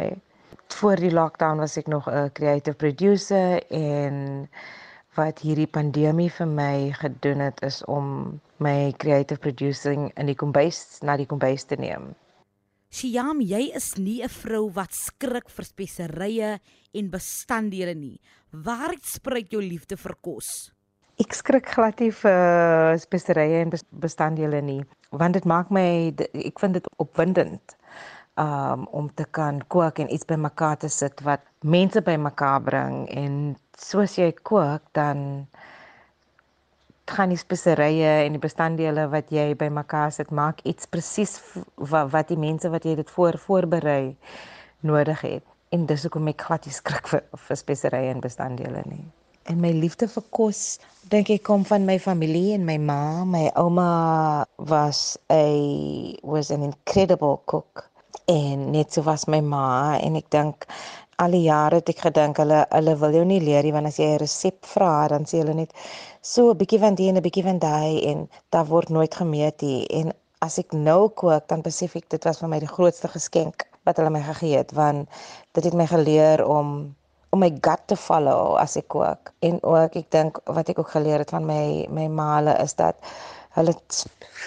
voor 0.68 1.00
die 1.00 1.12
lockdown 1.14 1.62
was 1.62 1.78
ek 1.78 1.88
nog 1.88 2.10
'n 2.10 2.32
creative 2.34 2.76
producer 2.76 3.64
en 3.72 4.50
wat 5.16 5.40
hierdie 5.40 5.68
pandemie 5.68 6.32
vir 6.32 6.48
my 6.48 6.92
gedoen 6.92 7.40
het 7.40 7.62
is 7.62 7.84
om 7.86 8.40
my 8.58 8.94
creative 8.98 9.40
producing 9.40 10.12
in 10.16 10.26
die 10.26 10.36
kombuis 10.36 11.00
na 11.02 11.18
die 11.18 11.26
kombuis 11.26 11.64
te 11.64 11.76
neem. 11.76 12.16
Siam, 12.90 13.42
jy 13.42 13.72
is 13.76 13.96
nie 13.98 14.24
'n 14.24 14.30
vrou 14.30 14.72
wat 14.74 14.94
skrik 14.94 15.50
vir 15.50 15.66
speserye 15.66 16.60
en 16.94 17.10
bestanddele 17.10 17.96
nie. 17.96 18.20
Waar 18.52 18.96
spruit 19.02 19.52
jou 19.52 19.62
liefde 19.62 19.98
vir 19.98 20.16
kos? 20.22 20.75
Ek 21.16 21.32
skrik 21.32 21.70
glad 21.72 22.02
nie 22.04 22.12
vir 22.12 22.98
speserye 23.00 23.62
en 23.64 23.70
bestanddele 24.04 24.60
nie, 24.68 24.82
want 25.16 25.38
dit 25.38 25.46
maak 25.48 25.70
my 25.72 26.12
ek 26.20 26.60
vind 26.60 26.76
dit 26.76 26.90
opwindend 27.00 27.76
um 28.44 28.84
om 29.00 29.08
te 29.16 29.24
kan 29.38 29.62
kook 29.72 30.02
en 30.04 30.12
iets 30.12 30.28
bymekaar 30.28 30.76
te 30.84 30.90
sit 30.92 31.24
wat 31.24 31.48
mense 31.64 32.04
bymekaar 32.04 32.60
bring. 32.68 32.98
En 33.08 33.56
soos 33.80 34.18
jy 34.20 34.34
kook 34.52 34.84
dan 35.00 35.48
gaan 37.08 37.32
die 37.32 37.40
speserye 37.40 38.12
en 38.28 38.36
die 38.36 38.46
bestanddele 38.50 39.08
wat 39.16 39.32
jy 39.32 39.54
bymekaar 39.56 40.12
sit 40.12 40.36
maak 40.36 40.60
iets 40.68 40.92
presies 40.92 41.40
wat, 41.80 42.12
wat 42.12 42.28
die 42.28 42.42
mense 42.44 42.68
wat 42.76 42.84
jy 42.84 43.00
dit 43.00 43.18
voor 43.18 43.40
voorberei 43.40 44.18
nodig 44.84 45.22
het. 45.24 45.52
En 45.72 45.88
dis 45.88 46.04
hoekom 46.04 46.28
ek 46.36 46.50
glad 46.50 46.68
nie 46.68 46.76
skrik 46.76 47.08
vir, 47.08 47.30
vir 47.48 47.64
speserye 47.64 48.12
en 48.12 48.26
bestanddele 48.32 48.84
nie 48.92 49.06
en 49.46 49.62
my 49.62 49.72
liefde 49.78 50.08
vir 50.10 50.24
kos 50.34 50.62
dink 51.12 51.30
ek 51.30 51.44
kom 51.46 51.66
van 51.70 51.86
my 51.86 51.98
familie 52.02 52.56
en 52.56 52.64
my 52.66 52.78
ma. 52.82 53.26
My 53.30 53.46
ouma 53.62 53.90
was 54.58 55.18
a 55.32 55.46
was 56.24 56.50
an 56.52 56.64
incredible 56.66 57.42
cook 57.46 57.86
en 58.28 58.72
net 58.72 58.94
so 58.94 59.04
was 59.06 59.28
my 59.28 59.42
ma. 59.42 60.00
En 60.02 60.18
ek 60.18 60.32
dink 60.34 60.66
al 61.22 61.38
die 61.38 61.46
jare 61.46 61.80
het 61.80 61.94
ek 61.94 62.02
gedink 62.08 62.42
hulle 62.42 62.64
hulle 62.72 62.98
wil 63.04 63.20
jou 63.20 63.24
nie 63.30 63.40
leer 63.44 63.64
nie 63.64 63.76
want 63.76 63.92
as 63.92 64.02
jy 64.02 64.10
'n 64.16 64.24
resep 64.26 64.66
vra 64.74 65.08
dan 65.14 65.30
sê 65.30 65.40
hulle 65.44 65.54
net 65.62 65.72
so 66.22 66.50
'n 66.50 66.58
bietjie 66.58 66.82
van 66.82 66.96
die 66.96 67.10
en 67.10 67.18
'n 67.18 67.26
bietjie 67.28 67.46
van 67.46 67.60
daai 67.60 68.02
en 68.12 68.28
daar 68.50 68.66
word 68.74 68.90
nooit 68.90 69.16
gemeet 69.16 69.62
nie. 69.62 69.86
En 70.00 70.12
as 70.42 70.58
ek 70.60 70.74
nou 70.74 71.10
kook 71.10 71.48
dan 71.48 71.62
besef 71.62 71.96
ek 71.96 72.10
dit 72.10 72.24
was 72.26 72.40
vir 72.42 72.50
my 72.50 72.60
die 72.60 72.76
grootste 72.76 73.08
geskenk 73.08 73.70
wat 73.86 73.98
hulle 73.98 74.10
my 74.10 74.22
gegee 74.26 74.58
het 74.58 74.74
want 74.74 75.10
dit 75.54 75.64
het 75.64 75.74
my 75.74 75.86
geleer 75.86 76.42
om 76.46 76.96
om 77.36 77.44
my 77.44 77.52
gut 77.68 77.84
te 77.92 77.98
follow 78.00 78.56
as 78.62 78.78
ek 78.80 78.88
kook 78.96 79.34
en 79.46 79.60
ook 79.62 80.00
ek 80.02 80.12
dink 80.16 80.40
wat 80.58 80.72
ek 80.72 80.80
ook 80.82 80.94
geleer 80.96 81.24
het 81.26 81.34
van 81.36 81.48
my 81.48 81.86
my 81.92 82.08
maale 82.22 82.56
is 82.64 82.78
dat 82.80 83.00
hulle 83.58 83.76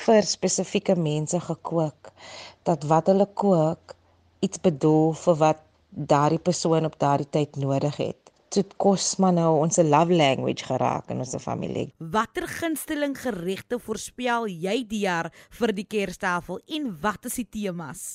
vir 0.04 0.28
spesifieke 0.28 0.96
mense 0.96 1.40
gekook 1.46 2.12
dat 2.68 2.84
wat 2.90 3.08
hulle 3.12 3.28
kook 3.42 3.96
iets 4.44 4.60
bedoel 4.64 5.12
vir 5.24 5.38
wat 5.42 5.64
daardie 5.90 6.40
persoon 6.42 6.86
op 6.88 6.98
daardie 7.00 7.28
tyd 7.30 7.56
nodig 7.56 7.96
het. 7.96 8.20
Dit 8.54 8.76
kos 8.80 9.16
maar 9.20 9.34
nou 9.36 9.50
ons 9.60 9.80
love 9.82 10.14
language 10.14 10.64
geraak 10.64 11.10
in 11.12 11.20
ons 11.24 11.34
familie. 11.42 11.90
Watter 11.98 12.46
gunsteling 12.48 13.16
geregte 13.18 13.80
voorspel 13.82 14.48
jy 14.48 14.78
die 14.88 15.04
jaar 15.04 15.28
vir 15.58 15.74
die 15.76 15.84
Kerstafel 15.88 16.62
en 16.78 16.88
wat 17.02 17.28
is 17.28 17.40
die 17.42 17.48
temas? 17.58 18.06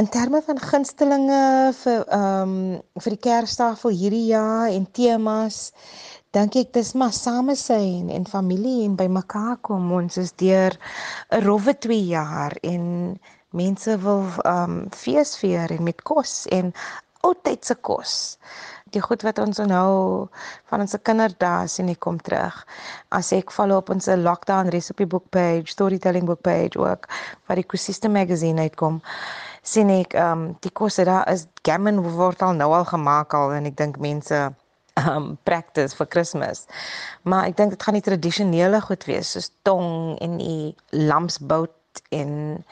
In 0.00 0.08
terme 0.08 0.38
van 0.40 0.56
gunstelinge 0.56 1.72
vir 1.76 2.06
ehm 2.08 2.52
um, 2.52 2.52
vir 3.04 3.12
die 3.12 3.20
Kerstafel 3.26 3.92
hierdie 3.92 4.30
jaar 4.30 4.70
en 4.72 4.86
temas 4.96 5.58
dink 6.32 6.56
ek 6.56 6.70
dis 6.76 6.94
maar 7.02 7.12
samesyn 7.12 8.08
en 8.14 8.24
familie 8.30 8.86
en 8.86 8.94
bymekaar 8.96 9.58
kom 9.68 9.92
ons 9.98 10.16
is 10.22 10.32
deur 10.40 10.78
'n 11.36 11.42
rowwe 11.44 11.74
2 11.88 12.00
jaar 12.14 12.56
en 12.72 12.86
mense 13.62 13.98
wil 14.06 14.24
um 14.54 14.78
feesvier 15.02 15.76
en 15.76 15.84
met 15.90 16.00
kos 16.12 16.34
en 16.60 16.72
oudtydse 17.20 17.76
kos. 17.90 18.14
Die 18.90 19.02
goed 19.02 19.22
wat 19.22 19.38
ons 19.38 19.60
nou 19.70 20.28
van 20.70 20.82
ons 20.82 20.96
kinderdae 21.02 21.68
sien 21.70 21.90
kom 21.98 22.18
terug. 22.18 22.56
As 23.14 23.32
ek 23.32 23.52
follow 23.54 23.78
op 23.82 23.90
ons 23.94 24.08
lockdown 24.10 24.70
recipe 24.74 25.06
book 25.06 25.28
page, 25.30 25.70
storytelling 25.70 26.26
book 26.26 26.42
page 26.42 26.78
ook 26.78 27.06
wat 27.46 27.56
die 27.60 27.64
Ecosystem 27.64 28.12
magazine 28.12 28.66
uitkom, 28.66 29.00
sien 29.62 29.90
ek 29.94 30.16
um 30.18 30.50
die 30.64 30.72
kos 30.72 30.96
daar 30.96 31.28
is 31.30 31.46
gammon 31.62 32.00
word 32.16 32.42
al 32.42 32.56
nou 32.56 32.72
al 32.74 32.88
gemaak 32.88 33.34
al 33.36 33.52
en 33.54 33.68
ek 33.70 33.76
dink 33.78 34.00
mense 34.00 34.38
um 35.00 35.36
practice 35.44 35.96
vir 35.96 36.08
Kersfees. 36.10 36.66
Maar 37.22 37.50
ek 37.50 37.58
dink 37.60 37.76
dit 37.76 37.82
gaan 37.82 37.98
die 37.98 38.06
tradisionele 38.06 38.80
goed 38.84 39.04
wees 39.08 39.34
soos 39.36 39.50
tong 39.68 40.16
en 40.24 40.38
die 40.40 40.74
lamsbout 40.90 42.02
en 42.14 42.64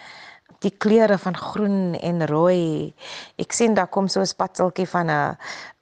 die 0.65 0.71
kleure 0.71 1.19
van 1.19 1.37
groen 1.37 1.95
en 1.95 2.27
rooi. 2.27 2.95
Ek 3.38 3.53
sien 3.53 3.75
daar 3.75 3.87
kom 3.87 4.09
so 4.09 4.21
'n 4.21 4.27
spatseltjie 4.27 4.88
van 4.88 5.11
'n 5.11 5.37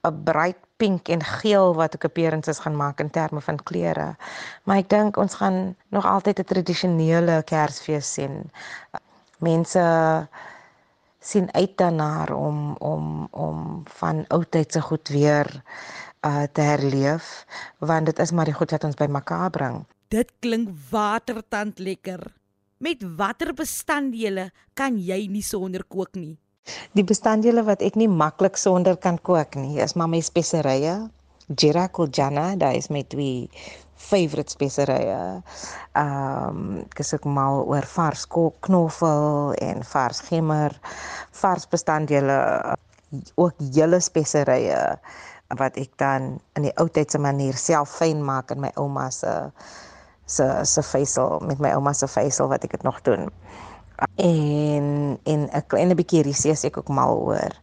'n 0.05 0.23
bright 0.23 0.61
pink 0.77 1.09
en 1.09 1.23
geel 1.23 1.73
wat 1.75 1.95
ek 1.97 2.05
appearances 2.05 2.59
gaan 2.59 2.77
maak 2.77 2.99
in 2.99 3.09
terme 3.09 3.41
van 3.41 3.57
kleure. 3.63 4.15
Maar 4.63 4.77
ek 4.77 4.89
dink 4.89 5.17
ons 5.17 5.33
gaan 5.33 5.75
nog 5.89 6.05
altyd 6.05 6.39
'n 6.39 6.43
tradisionele 6.53 7.43
Kersfees 7.43 8.13
sien. 8.13 8.51
Mense 9.39 9.83
sien 11.19 11.53
uit 11.53 11.77
daarna 11.77 12.25
om 12.33 12.75
om 12.79 13.27
om 13.31 13.83
van 13.99 14.25
oudtydse 14.27 14.81
goed 14.81 15.07
weer 15.07 15.61
uh 16.25 16.43
te 16.51 16.61
herleef 16.61 17.45
want 17.77 18.05
dit 18.05 18.19
is 18.19 18.31
maar 18.31 18.45
die 18.45 18.53
goed 18.53 18.71
wat 18.71 18.83
ons 18.83 18.95
by 18.95 19.05
mekaar 19.05 19.49
bring. 19.49 19.85
Dit 20.07 20.31
klink 20.39 20.69
watertand 20.89 21.79
lekker. 21.79 22.21
Met 22.77 23.01
watter 23.17 23.55
bestanddele 23.57 24.51
kan 24.77 24.99
jy 25.01 25.23
nie 25.33 25.41
sonder 25.41 25.81
kook 25.89 26.13
nie? 26.13 26.35
Die 26.93 27.05
bestanddele 27.07 27.63
wat 27.65 27.81
ek 27.81 27.95
nie 27.97 28.09
maklik 28.11 28.59
sonder 28.59 28.99
kan 29.01 29.17
kook 29.17 29.55
nie, 29.57 29.79
is 29.81 29.95
maar 29.97 30.11
my 30.11 30.19
speserye 30.21 30.97
Jerakuljana, 31.47 32.57
daai 32.59 32.75
is 32.77 32.89
my 32.91 33.01
twee 33.07 33.47
favorite 33.95 34.51
speserye. 34.51 35.41
Ehm 35.95 36.59
um, 36.59 36.81
ek 36.83 37.01
is 37.01 37.13
ook 37.15 37.25
mal 37.25 37.63
oor 37.65 37.87
vars 37.95 38.27
knoffel 38.27 39.55
en 39.63 39.81
vars 39.93 40.19
gemmer, 40.27 40.75
vars 41.41 41.65
bestanddele 41.71 42.37
ook 43.39 43.55
hele 43.73 44.01
speserye 44.03 44.83
wat 45.57 45.79
ek 45.79 45.95
dan 45.97 46.35
in 46.59 46.67
die 46.67 46.75
ou 46.77 46.89
tydse 46.91 47.17
manier 47.23 47.55
self 47.55 47.95
fyn 48.01 48.21
maak 48.21 48.51
in 48.51 48.61
my 48.61 48.71
ouma 48.75 49.07
se 49.15 49.31
se 50.27 50.45
se 50.63 50.83
facial 50.83 51.39
met 51.47 51.59
my 51.63 51.71
ouma 51.75 51.93
se 51.95 52.07
facial 52.07 52.51
wat 52.51 52.63
ek 52.67 52.75
dit 52.77 52.83
nog 52.83 53.01
doen. 53.07 53.29
En 54.21 55.17
en 55.23 55.49
'n 55.49 55.65
klein 55.67 55.95
bietjie 55.95 56.21
risie 56.27 56.51
is 56.51 56.63
ek 56.63 56.77
ook 56.77 56.91
mal 56.91 57.17
oor. 57.17 57.53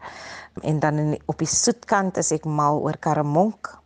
En 0.62 0.78
dan 0.78 0.98
in, 0.98 1.20
op 1.26 1.38
die 1.38 1.50
soetkant 1.50 2.16
is 2.16 2.32
ek 2.32 2.44
mal 2.44 2.80
oor 2.80 2.96
karamonk. 2.98 3.78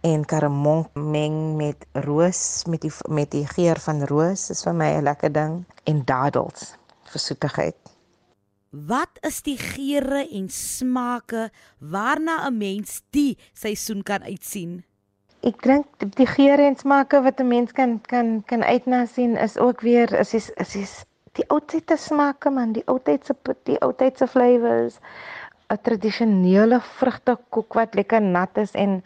En 0.00 0.24
karamonk 0.24 0.94
meng 0.94 1.56
met 1.56 1.86
roos 1.92 2.64
met 2.66 2.80
die 2.80 2.92
met 3.08 3.30
die 3.30 3.46
geur 3.46 3.78
van 3.78 4.04
roos 4.10 4.50
is 4.50 4.62
vir 4.62 4.74
my 4.74 4.90
'n 4.98 5.02
lekker 5.02 5.32
ding 5.32 5.64
en 5.84 6.04
dadels 6.04 6.74
vir 7.12 7.20
soetigheid. 7.20 7.76
Wat 8.72 9.18
is 9.20 9.42
die 9.42 9.58
geure 9.58 10.28
en 10.32 10.48
smake 10.48 11.50
waarna 11.78 12.48
'n 12.48 12.56
mens 12.56 13.02
die 13.10 13.38
seisoen 13.52 14.02
kan 14.02 14.22
uitsien? 14.22 14.84
Ek 15.42 15.58
dink 15.66 16.04
die 16.14 16.26
geure 16.30 16.62
en 16.70 16.76
smake 16.78 17.18
wat 17.22 17.40
'n 17.42 17.48
mens 17.48 17.72
kan 17.74 18.00
kan 18.10 18.28
kan 18.46 18.62
uitna 18.62 19.06
sien 19.06 19.36
is 19.36 19.58
ook 19.58 19.80
weer 19.80 20.12
is 20.18 20.34
is 20.34 20.50
is, 20.64 20.74
is 20.76 20.92
die 21.38 21.44
ou 21.48 21.58
tydse 21.60 21.96
smake 21.96 22.50
man, 22.50 22.72
die 22.72 22.84
ou 22.86 22.98
tydse 22.98 23.34
die 23.66 23.78
ou 23.82 23.92
tydse 23.92 24.26
flavours, 24.26 25.00
'n 25.72 25.80
tradisionele 25.88 26.78
vrugtekoek 26.80 27.74
wat 27.74 27.94
lekker 27.94 28.22
nat 28.22 28.56
is 28.56 28.74
en 28.84 29.02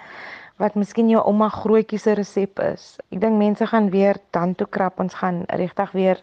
wat 0.61 0.75
miskien 0.75 1.09
jou 1.09 1.23
ouma 1.25 1.49
grootjie 1.49 1.99
se 1.99 2.12
resep 2.12 2.61
is. 2.61 2.99
Ek 3.12 3.21
dink 3.21 3.38
mense 3.38 3.66
gaan 3.73 3.90
weer 3.90 4.21
dan 4.37 4.55
toe 4.55 4.66
krap 4.66 5.00
ons 5.00 5.14
gaan 5.14 5.45
regtig 5.49 5.93
weer 5.93 6.21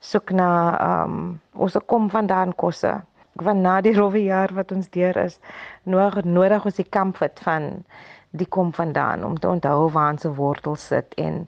soek 0.00 0.30
na 0.30 0.50
ehm 0.76 1.14
um, 1.14 1.40
ons 1.54 1.76
kom 1.86 2.10
vandaan 2.10 2.52
kosse. 2.54 3.00
Want 3.32 3.60
na 3.62 3.80
die 3.80 3.94
rowwe 3.94 4.22
jaar 4.24 4.52
wat 4.54 4.72
ons 4.72 4.90
deur 4.90 5.16
is, 5.24 5.40
nodig 5.84 6.24
nodig 6.24 6.64
ons 6.64 6.74
die 6.74 6.90
comfort 6.90 7.40
van 7.48 7.84
die 8.30 8.46
kom 8.46 8.72
vandaan 8.74 9.24
om 9.24 9.38
te 9.38 9.48
onthou 9.48 9.90
waar 9.90 10.12
ons 10.12 10.24
wortels 10.24 10.86
sit 10.86 11.14
en 11.14 11.46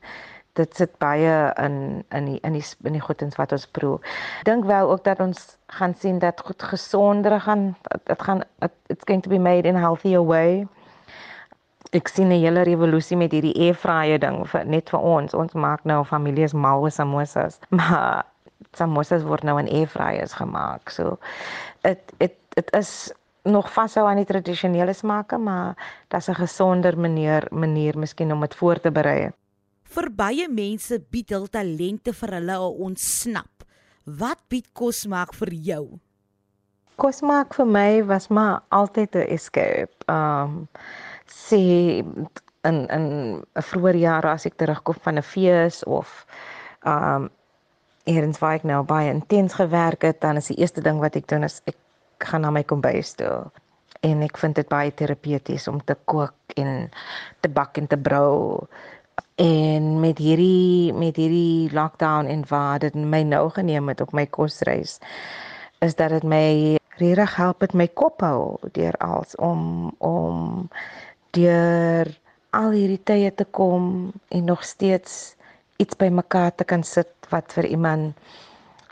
dit 0.58 0.76
sit 0.76 0.92
baie 0.98 1.52
in 1.62 2.04
in 2.10 2.24
die 2.24 2.38
in 2.46 2.52
die 2.52 2.64
in 2.84 2.96
die 2.96 3.04
goedens 3.04 3.36
wat 3.38 3.52
ons 3.52 3.66
proe. 3.66 3.98
Dink 4.48 4.64
wel 4.64 4.90
ook 4.90 5.04
dat 5.04 5.20
ons 5.20 5.56
gaan 5.66 5.94
sien 5.94 6.18
dat 6.18 6.40
goed 6.44 6.62
gesonder 6.62 7.40
gaan 7.40 7.76
dit 8.04 8.22
gaan 8.22 8.42
it's 8.86 9.04
going 9.04 9.22
to 9.22 9.30
be 9.30 9.38
made 9.38 9.68
in 9.68 9.76
healthier 9.76 10.24
way. 10.26 10.66
Ek 11.92 12.08
sien 12.08 12.28
'n 12.28 12.42
hele 12.42 12.62
revolusie 12.62 13.16
met 13.16 13.32
hierdie 13.32 13.56
air 13.66 13.74
fryer 13.74 14.18
ding 14.18 14.46
vir 14.48 14.64
net 14.64 14.90
vir 14.90 15.00
ons. 15.00 15.34
Ons 15.34 15.52
maak 15.52 15.84
nou 15.84 16.04
families 16.04 16.52
mal 16.52 16.82
met 16.82 16.94
samosas. 16.94 17.58
Maar 17.78 18.24
samosas 18.72 19.22
word 19.22 19.42
nou 19.42 19.58
in 19.58 19.68
air 19.68 19.86
fryers 19.86 20.32
gemaak. 20.32 20.90
So 20.90 21.18
dit 21.82 22.12
dit 22.18 22.34
dit 22.54 22.76
is 22.76 23.12
nog 23.42 23.72
vashou 23.72 24.06
aan 24.08 24.20
die 24.20 24.28
tradisionele 24.28 24.92
smake, 24.92 25.38
maar 25.38 25.76
daar's 26.08 26.28
'n 26.28 26.34
gesonder 26.34 26.98
manier 26.98 27.46
manier 27.50 27.98
miskien 27.98 28.32
om 28.32 28.40
dit 28.40 28.54
voor 28.54 28.80
te 28.80 28.90
berei. 28.90 29.30
Vir 29.82 30.10
baie 30.10 30.48
mense 30.48 31.00
bied 31.10 31.30
hul 31.30 31.46
talente 31.46 32.12
vir 32.12 32.30
hulle 32.30 32.56
'n 32.56 32.76
ontsnap. 32.86 33.64
Wat 34.04 34.38
bied 34.48 34.66
kos 34.72 35.06
maak 35.06 35.34
vir 35.34 35.52
jou? 35.52 35.98
Kos 36.96 37.20
maak 37.20 37.54
vir 37.54 37.66
my 37.66 38.04
was 38.04 38.28
maar 38.28 38.62
altyd 38.68 39.14
'n 39.14 39.28
escape. 39.28 39.94
Um 40.08 40.68
sê 41.26 42.04
in 42.64 42.88
in 42.88 43.42
'n 43.56 43.62
vroeë 43.62 43.96
jaar 43.98 44.26
as 44.26 44.46
ek 44.46 44.54
terugkom 44.56 44.96
van 45.02 45.18
'n 45.18 45.22
fees 45.22 45.84
of 45.84 46.26
um 46.86 47.30
eers 48.04 48.38
waar 48.38 48.54
ek 48.54 48.64
nou 48.64 48.82
baie 48.82 49.10
intens 49.10 49.54
gewerk 49.54 50.02
het, 50.02 50.20
dan 50.20 50.36
is 50.36 50.46
die 50.46 50.56
eerste 50.56 50.80
ding 50.80 50.98
wat 50.98 51.16
ek 51.16 51.28
doen 51.28 51.44
is 51.44 51.60
ek 51.64 51.76
gaan 52.24 52.40
na 52.40 52.50
my 52.50 52.62
kombuis 52.64 53.14
toe. 53.14 53.50
En 54.00 54.22
ek 54.22 54.38
vind 54.40 54.54
dit 54.56 54.68
baie 54.68 54.94
terapeuties 54.94 55.68
om 55.68 55.80
te 55.84 55.96
kook 56.04 56.34
en 56.56 56.90
te 57.40 57.48
bak 57.48 57.76
en 57.76 57.86
te 57.86 57.96
brou. 57.96 58.66
En 59.40 60.00
met 60.00 60.18
hierdie 60.18 60.92
met 60.92 61.16
hierdie 61.16 61.72
lockdown 61.72 62.26
en 62.26 62.44
waar 62.48 62.78
dit 62.78 62.94
my 62.94 63.22
nou 63.22 63.50
geneem 63.50 63.88
het 63.88 64.00
op 64.00 64.12
my 64.12 64.26
kosreis 64.26 64.98
is 65.80 65.94
dat 65.96 66.12
dit 66.12 66.24
my 66.28 66.76
regtig 67.00 67.36
help 67.36 67.60
met 67.64 67.72
my 67.72 67.86
kop 67.88 68.20
hou 68.20 68.56
deur 68.76 68.96
als 69.00 69.36
om 69.36 69.92
om 69.98 70.68
deur 71.36 72.10
al 72.50 72.74
hierdie 72.76 73.00
tye 73.08 73.30
te 73.34 73.46
kom 73.56 74.12
en 74.28 74.44
nog 74.44 74.64
steeds 74.64 75.36
iets 75.80 75.96
by 75.96 76.10
mekaar 76.12 76.52
te 76.54 76.64
kan 76.64 76.84
sit 76.84 77.08
wat 77.32 77.52
vir 77.56 77.70
iemand 77.70 78.12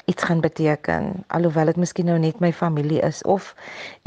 iets 0.08 0.24
gaan 0.24 0.40
beteken 0.40 1.24
alhoewel 1.26 1.68
dit 1.70 1.76
miskien 1.76 2.08
nou 2.08 2.18
net 2.18 2.40
my 2.40 2.52
familie 2.52 3.00
is 3.04 3.22
of 3.28 3.54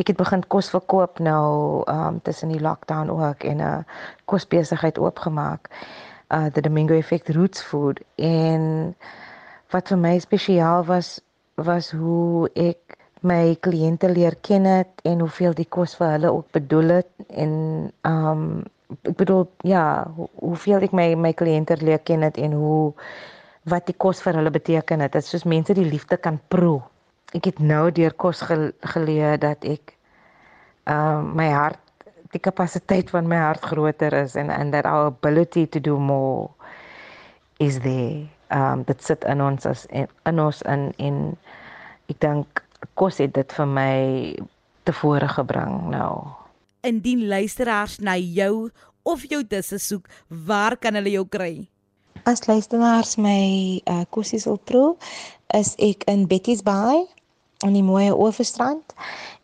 ek 0.02 0.14
het 0.14 0.18
begin 0.18 0.42
kos 0.48 0.72
verkoop 0.74 1.20
nou 1.20 1.84
um 1.92 2.22
tussen 2.26 2.50
die 2.50 2.62
lockdown 2.62 3.10
ook 3.14 3.44
en 3.44 3.62
'n 3.62 3.86
kosbesigheid 4.26 4.98
oopgemaak 4.98 5.70
uh 6.32 6.48
the 6.54 6.62
Domingo 6.62 6.94
Effect 6.94 7.30
Roots 7.30 7.62
Food. 7.62 8.00
En 8.16 8.96
wat 9.70 9.92
vir 9.92 10.00
my 10.00 10.18
spesiaal 10.20 10.86
was 10.88 11.20
was 11.56 11.92
hoe 11.92 12.50
ek 12.56 12.98
my 13.22 13.56
kliënte 13.60 14.10
leer 14.10 14.36
ken 14.42 14.66
het 14.66 15.04
en 15.06 15.20
hoeveel 15.20 15.54
die 15.54 15.68
kos 15.70 15.96
vir 16.00 16.16
hulle 16.16 16.32
ook 16.32 16.48
bedoel 16.58 16.96
het 16.98 17.12
en 17.28 17.52
um 18.08 18.46
ek 19.08 19.16
bedoel 19.20 19.46
ja 19.68 19.84
hoeveel 20.40 20.88
ek 20.88 20.96
my 20.96 21.14
my 21.16 21.34
kliënte 21.34 21.78
leer 21.84 22.02
ken 22.08 22.26
het 22.26 22.40
en 22.42 22.56
hoe 22.58 22.94
wat 23.70 23.86
die 23.86 23.98
kos 23.98 24.22
vir 24.26 24.40
hulle 24.40 24.52
beteken 24.54 25.04
het. 25.04 25.14
Dit 25.14 25.24
is 25.24 25.30
soos 25.34 25.46
mense 25.46 25.74
die 25.78 25.86
liefde 25.86 26.18
kan 26.18 26.40
proe. 26.50 26.82
Ek 27.38 27.46
het 27.48 27.60
nou 27.60 27.92
deur 27.96 28.14
kos 28.14 28.42
geleer 28.42 29.38
dat 29.40 29.66
ek 29.66 29.96
ehm 30.90 31.22
uh, 31.22 31.36
my 31.38 31.50
hart 31.54 31.80
die 32.32 32.40
kapasiteit 32.40 33.12
van 33.12 33.28
my 33.28 33.38
hart 33.38 33.66
groter 33.68 34.14
is 34.16 34.36
en 34.40 34.50
and 34.50 34.74
that 34.74 34.86
our 34.86 35.12
ability 35.12 35.68
to 35.68 35.80
do 35.80 36.00
more 36.00 36.50
is 37.60 37.80
there. 37.80 38.28
Ehm 38.50 38.82
um, 38.82 38.84
dit 38.84 39.04
sit 39.04 39.24
in 39.24 39.42
ons 39.42 39.66
as 39.66 39.86
in, 39.86 40.08
in 40.26 40.40
ons 40.40 40.62
in 40.62 40.92
en 40.98 41.38
ek 42.10 42.20
dink 42.20 42.64
kos 42.96 43.20
het 43.22 43.34
dit 43.36 43.54
vir 43.58 43.68
my 43.68 43.96
tevore 44.84 45.28
gebring 45.28 45.92
nou. 45.94 46.26
Indien 46.82 47.28
luisteraars 47.28 48.00
na 48.00 48.18
jou 48.18 48.72
of 49.04 49.24
jou 49.30 49.44
disse 49.44 49.78
soek, 49.80 50.08
waar 50.28 50.78
kan 50.78 50.98
hulle 50.98 51.14
jou 51.14 51.26
kry? 51.30 51.71
As 52.24 52.48
luisteraars 52.48 53.16
my 53.18 53.82
uh, 53.88 54.06
kossies 54.14 54.46
wil 54.46 54.60
proe, 54.70 54.96
is 55.58 55.74
ek 55.82 56.04
in 56.12 56.28
Betty's 56.30 56.62
Bay 56.62 57.02
in 57.66 57.74
die 57.74 57.86
mooi 57.86 58.12
Oeverstrand 58.14 58.94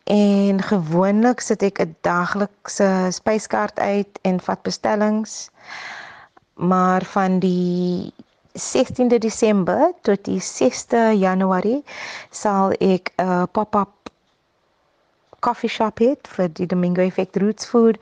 en 0.06 0.62
gewoonlik 0.62 1.42
sit 1.42 1.62
ek 1.66 1.80
'n 1.82 1.96
daglikse 2.06 3.10
spyskaart 3.18 3.78
uit 3.78 4.18
en 4.22 4.38
vat 4.40 4.62
bestellings. 4.62 5.50
Maar 6.54 7.04
van 7.04 7.38
die 7.42 8.12
16de 8.54 9.18
Desember 9.18 9.92
tot 10.02 10.24
die 10.24 10.40
6de 10.40 11.18
Januarie 11.18 11.82
sal 12.30 12.72
ek 12.78 13.10
'n 13.18 13.26
uh, 13.26 13.46
pop-up 13.52 13.94
coffee 15.40 15.70
shop 15.70 15.98
hê 15.98 16.14
vir 16.36 16.48
die 16.48 16.66
Domingo 16.66 17.02
Effect 17.02 17.36
Roots 17.36 17.66
Food 17.66 17.98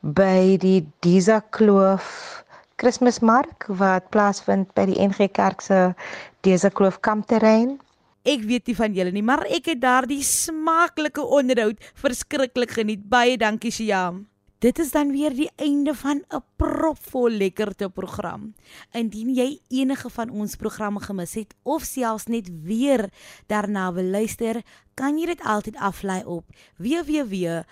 by 0.00 0.56
die 0.60 0.84
Disa 1.00 1.40
Kloof 1.50 2.44
Kersmark 2.80 3.66
wat 3.76 4.08
plaasvind 4.08 4.70
by 4.72 4.86
die 4.88 4.96
NG 5.04 5.28
Kerk 5.36 5.60
se 5.60 5.92
Dese 6.40 6.70
Kloof 6.72 7.00
kampterrein. 7.04 7.76
Ek 8.24 8.40
weet 8.48 8.66
nie 8.68 8.76
van 8.76 8.94
julle 8.96 9.12
nie, 9.12 9.24
maar 9.24 9.44
ek 9.48 9.66
het 9.72 9.80
daardie 9.82 10.22
smaaklike 10.24 11.20
onderhoud 11.20 11.76
verskriklik 12.00 12.72
geniet. 12.78 13.04
Baie 13.08 13.36
dankie 13.40 13.72
Siam. 13.72 14.26
Dit 14.60 14.78
is 14.80 14.90
dan 14.92 15.08
weer 15.12 15.32
die 15.32 15.50
einde 15.56 15.94
van 15.94 16.24
'n 16.28 16.42
propvol 16.56 17.30
lekkerte 17.30 17.88
program. 17.88 18.54
Indien 18.92 19.34
jy 19.34 19.60
enige 19.68 20.10
van 20.10 20.30
ons 20.30 20.56
programme 20.56 21.00
gemis 21.00 21.34
het 21.34 21.54
of 21.62 21.82
selfs 21.82 22.26
net 22.26 22.50
weer 22.62 23.10
daarna 23.46 23.92
wil 23.92 24.04
luister, 24.04 24.62
kan 24.94 25.18
jy 25.18 25.26
dit 25.26 25.42
altyd 25.42 25.76
aflaai 25.76 26.24
op 26.24 26.44
www.rsg.co.za. 26.76 27.64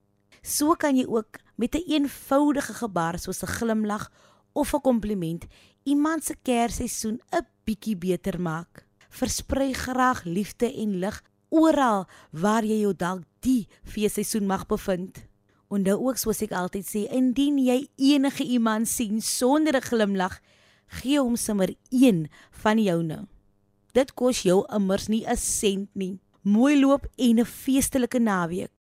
So 0.43 0.75
kan 0.75 0.97
jy 0.97 1.07
ook 1.07 1.39
met 1.57 1.75
'n 1.75 1.79
een 1.79 2.03
eenvoudige 2.03 2.75
gebaar 2.75 3.19
soos 3.19 3.43
'n 3.43 3.47
glimlag 3.47 4.13
of 4.53 4.75
'n 4.75 4.81
kompliment 4.81 5.47
iemand 5.85 6.25
se 6.25 6.35
Kersseisoen 6.43 7.21
'n 7.31 7.47
bietjie 7.65 7.97
beter 7.97 8.41
maak. 8.41 8.87
Versprei 9.09 9.73
graag 9.73 10.25
liefde 10.25 10.73
en 10.73 10.99
lig 10.99 11.23
oral 11.49 12.07
waar 12.31 12.65
jy 12.65 12.81
jou 12.81 12.95
dalk 12.97 13.23
die 13.41 13.69
feesseisoen 13.85 14.47
mag 14.47 14.67
bevind. 14.67 15.27
Onthou 15.69 16.09
ook 16.09 16.19
soos 16.19 16.43
ek 16.43 16.53
altyd 16.53 16.87
sê, 16.87 17.03
indien 17.11 17.59
jy 17.59 17.89
enige 17.97 18.45
iemand 18.45 18.89
sien 18.89 19.21
sonder 19.21 19.77
'n 19.77 19.89
glimlag, 19.91 20.41
gee 20.87 21.21
hom 21.21 21.37
sommer 21.37 21.75
een 21.91 22.29
van 22.51 22.79
joune. 22.79 23.27
Dit 23.93 24.15
kos 24.15 24.43
jou 24.43 24.65
immers 24.75 25.09
nie 25.09 25.25
'n 25.27 25.37
sent 25.37 25.89
nie. 25.95 26.21
Mooi 26.43 26.81
loop 26.81 27.07
en 27.17 27.39
'n 27.41 27.45
feestelike 27.45 28.19
naweek. 28.19 28.75